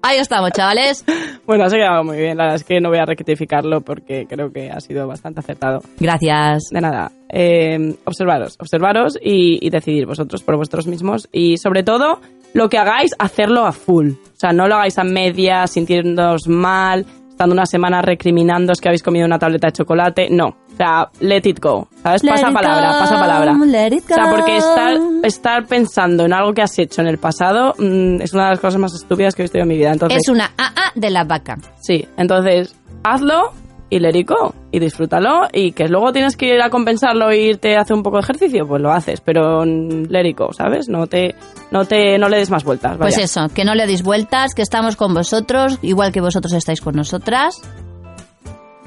Ahí 0.06 0.18
estamos, 0.18 0.52
chavales. 0.52 1.04
Bueno, 1.46 1.68
se 1.70 1.76
ha 1.76 1.78
quedado 1.78 2.02
muy 2.02 2.16
bien. 2.16 2.36
La 2.36 2.44
verdad 2.44 2.56
es 2.56 2.64
que 2.64 2.80
no 2.80 2.88
voy 2.88 2.98
a 2.98 3.04
rectificarlo 3.04 3.80
porque 3.80 4.26
creo 4.28 4.52
que 4.52 4.68
ha 4.68 4.80
sido 4.80 5.06
bastante 5.06 5.38
acertado. 5.38 5.80
Gracias. 6.00 6.64
De 6.72 6.80
nada. 6.80 7.12
Eh, 7.28 7.94
observaros, 8.04 8.56
observaros 8.58 9.16
y, 9.22 9.64
y 9.64 9.70
decidir 9.70 10.06
vosotros 10.06 10.42
por 10.42 10.56
vosotros 10.56 10.88
mismos. 10.88 11.28
Y 11.30 11.56
sobre 11.58 11.84
todo, 11.84 12.20
lo 12.52 12.68
que 12.68 12.78
hagáis, 12.78 13.12
hacerlo 13.18 13.64
a 13.64 13.70
full. 13.70 14.10
O 14.10 14.36
sea, 14.38 14.52
no 14.52 14.66
lo 14.66 14.74
hagáis 14.74 14.98
a 14.98 15.04
medias, 15.04 15.70
sintiéndoos 15.70 16.48
mal, 16.48 17.06
estando 17.28 17.52
una 17.52 17.66
semana 17.66 18.02
recriminándoos 18.02 18.80
que 18.80 18.88
habéis 18.88 19.04
comido 19.04 19.24
una 19.24 19.38
tableta 19.38 19.68
de 19.68 19.72
chocolate. 19.72 20.28
No. 20.30 20.56
O 20.76 20.78
sea, 20.78 21.08
let 21.20 21.40
it 21.44 21.58
go. 21.58 21.88
¿Sabes? 22.02 22.22
Let 22.22 22.32
pasa 22.32 22.50
palabra, 22.52 22.92
go, 22.92 22.98
pasa 22.98 23.18
palabra. 23.18 23.54
let 23.64 23.92
it 23.96 24.04
O 24.04 24.14
sea, 24.14 24.24
go. 24.24 24.30
porque 24.36 24.56
estar, 24.58 24.94
estar 25.22 25.66
pensando 25.66 26.26
en 26.26 26.34
algo 26.34 26.52
que 26.52 26.60
has 26.60 26.78
hecho 26.78 27.00
en 27.00 27.06
el 27.08 27.16
pasado 27.16 27.72
mm, 27.78 28.20
es 28.20 28.34
una 28.34 28.44
de 28.44 28.50
las 28.50 28.60
cosas 28.60 28.78
más 28.78 28.94
estúpidas 28.94 29.34
que 29.34 29.40
he 29.42 29.44
visto 29.44 29.58
en 29.58 29.68
mi 29.68 29.78
vida. 29.78 29.92
Entonces, 29.92 30.18
Es 30.22 30.28
una 30.28 30.52
AA 30.58 30.92
de 30.94 31.10
la 31.10 31.24
vaca. 31.24 31.56
Sí, 31.80 32.06
entonces 32.18 32.76
hazlo 33.04 33.52
y 33.88 34.00
let 34.00 34.18
it 34.18 34.28
go, 34.28 34.52
y 34.72 34.80
disfrútalo 34.80 35.48
y 35.52 35.72
que 35.72 35.88
luego 35.88 36.12
tienes 36.12 36.36
que 36.36 36.54
ir 36.54 36.60
a 36.60 36.68
compensarlo 36.70 37.30
e 37.30 37.38
irte 37.38 37.76
a 37.76 37.82
hacer 37.82 37.96
un 37.96 38.02
poco 38.02 38.16
de 38.16 38.24
ejercicio, 38.24 38.66
pues 38.66 38.82
lo 38.82 38.92
haces, 38.92 39.20
pero 39.20 39.64
let 39.64 40.28
it 40.28 40.36
go, 40.36 40.52
¿sabes? 40.52 40.88
No 40.88 41.06
te, 41.06 41.36
no 41.70 41.84
te, 41.84 42.18
no 42.18 42.28
le 42.28 42.38
des 42.38 42.50
más 42.50 42.64
vueltas. 42.64 42.96
Pues 42.98 43.14
vaya. 43.14 43.24
eso, 43.24 43.48
que 43.54 43.64
no 43.64 43.74
le 43.74 43.86
deis 43.86 44.02
vueltas, 44.02 44.54
que 44.54 44.62
estamos 44.62 44.96
con 44.96 45.14
vosotros, 45.14 45.78
igual 45.82 46.12
que 46.12 46.20
vosotros 46.20 46.52
estáis 46.52 46.80
con 46.80 46.96
nosotras. 46.96 47.62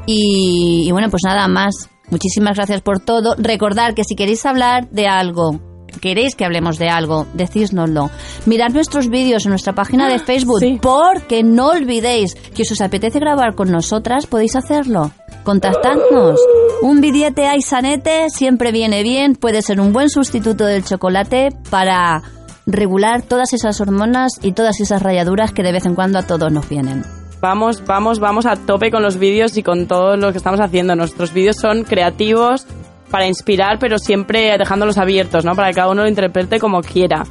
Y, 0.06 0.86
y 0.88 0.92
bueno, 0.92 1.10
pues 1.10 1.24
nada 1.26 1.48
más. 1.48 1.90
Muchísimas 2.10 2.56
gracias 2.56 2.82
por 2.82 3.00
todo. 3.00 3.36
Recordad 3.38 3.94
que 3.94 4.04
si 4.04 4.16
queréis 4.16 4.46
hablar 4.46 4.90
de 4.90 5.08
algo, 5.08 5.60
queréis 6.02 6.36
que 6.36 6.46
hablemos 6.46 6.78
de 6.78 6.90
algo, 6.90 7.28
decísnoslo. 7.34 8.10
Mirad 8.46 8.72
nuestros 8.72 9.10
vídeos 9.10 9.46
en 9.46 9.52
nuestra 9.52 9.74
página 9.74 10.10
de 10.10 10.20
Facebook, 10.20 10.60
sí. 10.60 10.80
porque 10.82 11.44
no 11.44 11.70
olvidéis 11.70 12.36
que 12.36 12.66
si 12.66 12.74
os 12.74 12.82
apetece 12.82 13.20
grabar 13.20 13.56
con 13.56 13.72
nosotras, 13.72 14.26
podéis 14.26 14.56
hacerlo. 14.56 15.12
Contactadnos. 15.44 16.40
Un 16.82 17.02
billete 17.02 17.48
a 17.48 17.56
Isanete 17.56 18.30
siempre 18.30 18.72
viene 18.72 19.04
bien, 19.04 19.36
puede 19.36 19.62
ser 19.62 19.80
un 19.80 19.94
buen 19.94 20.10
sustituto 20.10 20.66
del 20.66 20.84
chocolate 20.84 21.50
para 21.70 22.22
regular 22.66 23.22
todas 23.22 23.54
esas 23.54 23.82
hormonas 23.82 24.34
y 24.42 24.54
todas 24.54 24.80
esas 24.80 25.02
rayaduras 25.02 25.52
que 25.52 25.64
de 25.64 25.72
vez 25.72 25.86
en 25.86 25.96
cuando 25.96 26.20
a 26.20 26.24
todos 26.24 26.52
nos 26.52 26.70
vienen. 26.70 27.04
Vamos, 27.42 27.84
vamos, 27.86 28.20
vamos 28.20 28.46
a 28.46 28.56
tope 28.58 28.92
con 28.92 29.02
los 29.02 29.18
vídeos 29.18 29.58
y 29.58 29.64
con 29.64 29.88
todo 29.88 30.18
lo 30.18 30.32
que 30.32 30.38
estamos 30.38 30.60
haciendo. 30.60 30.96
Nuestros 30.96 31.34
vídeos 31.34 31.56
son 31.56 31.84
creativos 31.84 32.66
para 33.10 33.28
inspirar, 33.28 33.80
pero 33.80 33.98
siempre 33.98 34.58
dejándolos 34.58 34.98
abiertos, 34.98 35.46
¿no? 35.46 35.56
Para 35.56 35.70
que 35.70 35.76
cada 35.76 35.90
uno 35.90 36.04
lo 36.04 36.10
interprete 36.10 36.60
como 36.60 36.82
quiera. 36.82 37.24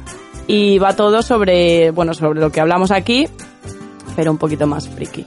Y 0.47 0.79
va 0.79 0.95
todo 0.95 1.21
sobre, 1.21 1.91
bueno, 1.91 2.13
sobre 2.15 2.39
lo 2.39 2.51
que 2.51 2.59
hablamos 2.59 2.89
aquí, 2.91 3.27
pero 4.15 4.31
un 4.31 4.39
poquito 4.39 4.65
más 4.65 4.89
friki. 4.89 5.25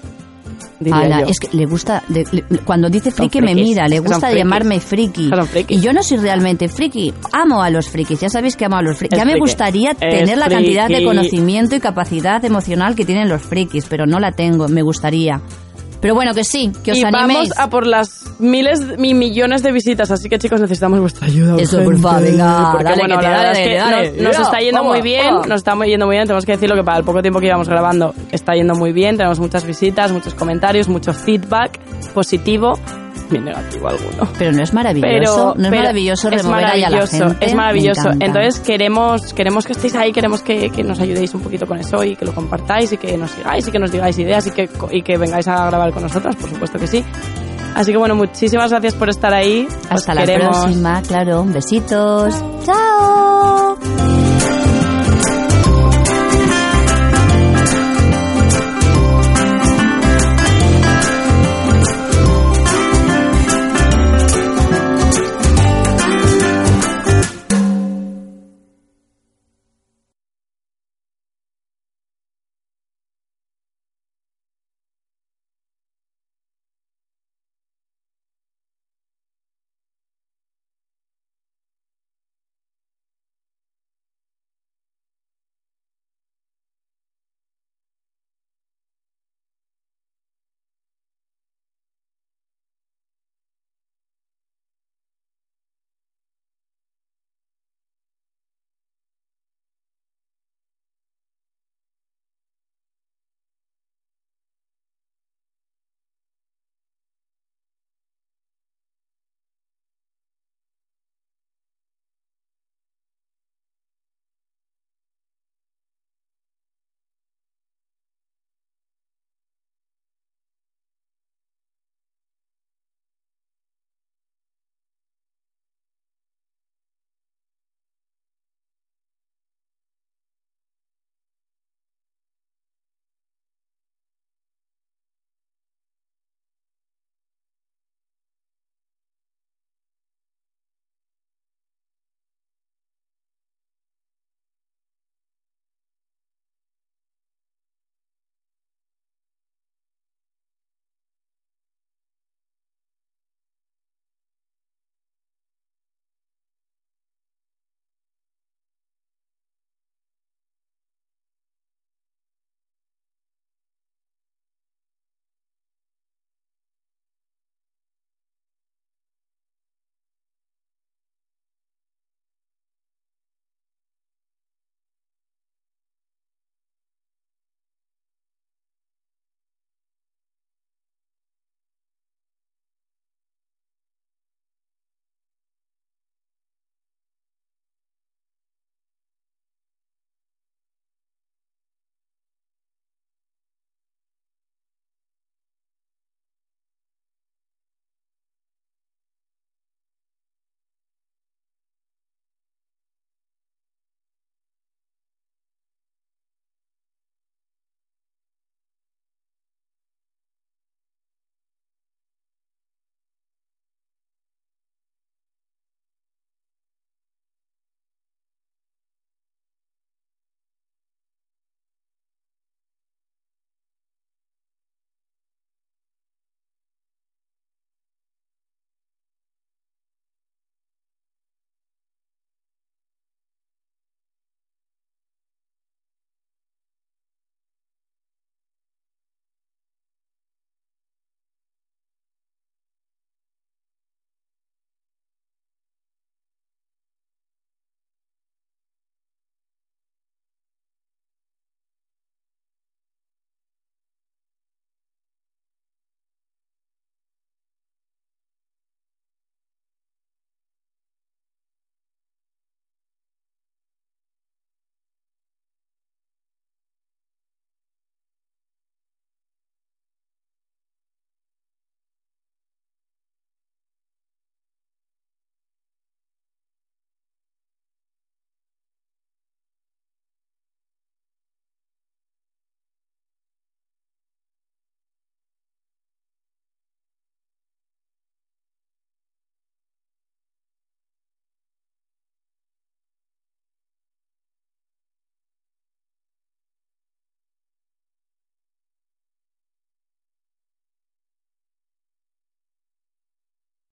Ala, 0.90 1.20
es 1.30 1.38
que 1.38 1.56
le 1.56 1.66
gusta, 1.66 2.02
le- 2.08 2.24
le- 2.32 2.42
cuando 2.64 2.88
dice 2.88 3.10
friki 3.10 3.40
me 3.40 3.54
mira, 3.68 3.88
le 3.88 3.96
gusta 4.00 4.28
llamarme 4.38 4.80
friki. 4.80 5.28
Y 5.74 5.80
yo 5.80 5.92
no 5.92 6.02
soy 6.02 6.18
realmente 6.18 6.68
friki, 6.68 7.12
amo 7.32 7.62
a 7.62 7.70
los 7.70 7.88
frikis, 7.88 8.20
ya 8.20 8.28
sabéis 8.28 8.56
que 8.56 8.64
amo 8.64 8.76
a 8.76 8.82
los 8.82 8.98
frikis. 8.98 9.18
Ya 9.18 9.24
me 9.24 9.32
gustaría 9.40 9.94
tener 9.94 10.38
la 10.38 10.46
cantidad 10.56 10.88
de 10.88 10.94
conocimiento 11.04 11.76
y 11.76 11.80
capacidad 11.80 12.44
emocional 12.44 12.94
que 12.94 13.04
tienen 13.04 13.28
los 13.28 13.42
frikis, 13.42 13.86
pero 13.88 14.06
no 14.06 14.18
la 14.18 14.32
tengo, 14.32 14.68
me 14.68 14.82
gustaría. 14.82 15.40
Pero 16.02 16.14
bueno, 16.14 16.34
que 16.34 16.44
sí, 16.44 16.70
que 16.84 16.92
os 16.92 16.98
y 16.98 17.04
animéis. 17.04 17.50
vamos 17.50 17.58
a 17.58 17.70
por 17.70 17.86
las 17.86 18.24
miles 18.38 18.80
y 18.98 19.14
millones 19.14 19.62
de 19.62 19.72
visitas, 19.72 20.10
así 20.10 20.28
que 20.28 20.38
chicos 20.38 20.60
necesitamos 20.60 21.00
vuestra 21.00 21.26
ayuda. 21.28 21.56
Eso, 21.58 21.78
urgente, 21.78 21.84
por 21.84 21.98
favor, 22.10 22.22
venga, 22.22 22.68
porque 22.72 22.84
dale, 22.84 22.96
bueno, 22.98 23.14
que 23.16 23.22
te 23.22 23.28
la 23.30 23.30
dale, 23.30 23.46
verdad 23.46 23.52
es 23.52 23.68
que 23.68 23.74
dale, 23.76 24.08
nos, 24.10 24.22
nos 24.22 24.32
dale. 24.32 24.44
está 24.44 24.58
yendo 24.60 24.80
Vamos, 24.80 24.92
muy 24.92 25.02
bien, 25.02 25.26
vamos. 25.26 25.46
nos 25.48 25.56
está 25.60 25.74
yendo 25.86 26.06
muy 26.06 26.16
bien, 26.16 26.26
tenemos 26.26 26.44
que 26.44 26.52
decirlo 26.52 26.74
que 26.76 26.82
para 26.84 26.98
el 26.98 27.04
poco 27.04 27.22
tiempo 27.22 27.38
que 27.40 27.46
llevamos 27.46 27.68
grabando 27.68 28.14
está 28.32 28.52
yendo 28.54 28.74
muy 28.74 28.92
bien, 28.92 29.16
tenemos 29.16 29.38
muchas 29.40 29.64
visitas, 29.64 30.12
muchos 30.12 30.34
comentarios, 30.34 30.88
mucho 30.88 31.12
feedback 31.14 31.78
positivo, 32.12 32.72
bien 33.32 33.44
negativo 33.44 33.88
alguno. 33.88 34.28
Pero 34.38 34.52
no 34.52 34.62
es 34.62 34.72
maravilloso, 34.72 35.10
Pero, 35.10 35.54
no 35.56 35.64
es 35.64 35.70
pero 35.70 35.82
maravilloso 35.82 36.28
es 36.28 36.42
remover 36.42 36.64
ahí 36.64 36.82
a 36.84 36.90
la 36.90 36.96
maravilloso, 36.98 37.28
gente. 37.28 37.46
es 37.46 37.54
maravilloso. 37.54 38.10
Entonces 38.20 38.60
queremos, 38.60 39.34
queremos 39.34 39.66
que 39.66 39.72
estéis 39.72 39.94
ahí, 39.96 40.12
queremos 40.12 40.42
que, 40.42 40.70
que 40.70 40.82
nos 40.84 41.00
ayudéis 41.00 41.34
un 41.34 41.40
poquito 41.40 41.66
con 41.66 41.78
eso 41.78 42.02
y 42.04 42.14
que 42.16 42.24
lo 42.24 42.32
compartáis 42.34 42.92
y 42.92 42.96
que 42.98 43.16
nos 43.16 43.30
sigáis 43.32 43.66
y 43.66 43.70
que 43.72 43.78
nos 43.78 43.90
digáis 43.90 44.18
ideas 44.18 44.46
y 44.46 44.50
que, 44.52 44.68
y 44.90 45.02
que 45.02 45.16
vengáis 45.18 45.48
a 45.48 45.66
grabar 45.66 45.92
con 45.92 46.02
nosotras, 46.02 46.36
por 46.36 46.48
supuesto 46.50 46.78
que 46.78 46.86
sí. 46.86 47.04
Así 47.74 47.90
que 47.90 47.96
bueno, 47.96 48.14
muchísimas 48.14 48.70
gracias 48.70 48.94
por 48.94 49.08
estar 49.08 49.32
ahí. 49.32 49.66
Os 49.66 49.76
Hasta 49.90 50.14
la 50.14 50.20
queremos. 50.26 50.56
próxima, 50.58 51.00
claro. 51.02 51.44
Besitos. 51.46 52.34
Chao. 52.66 54.11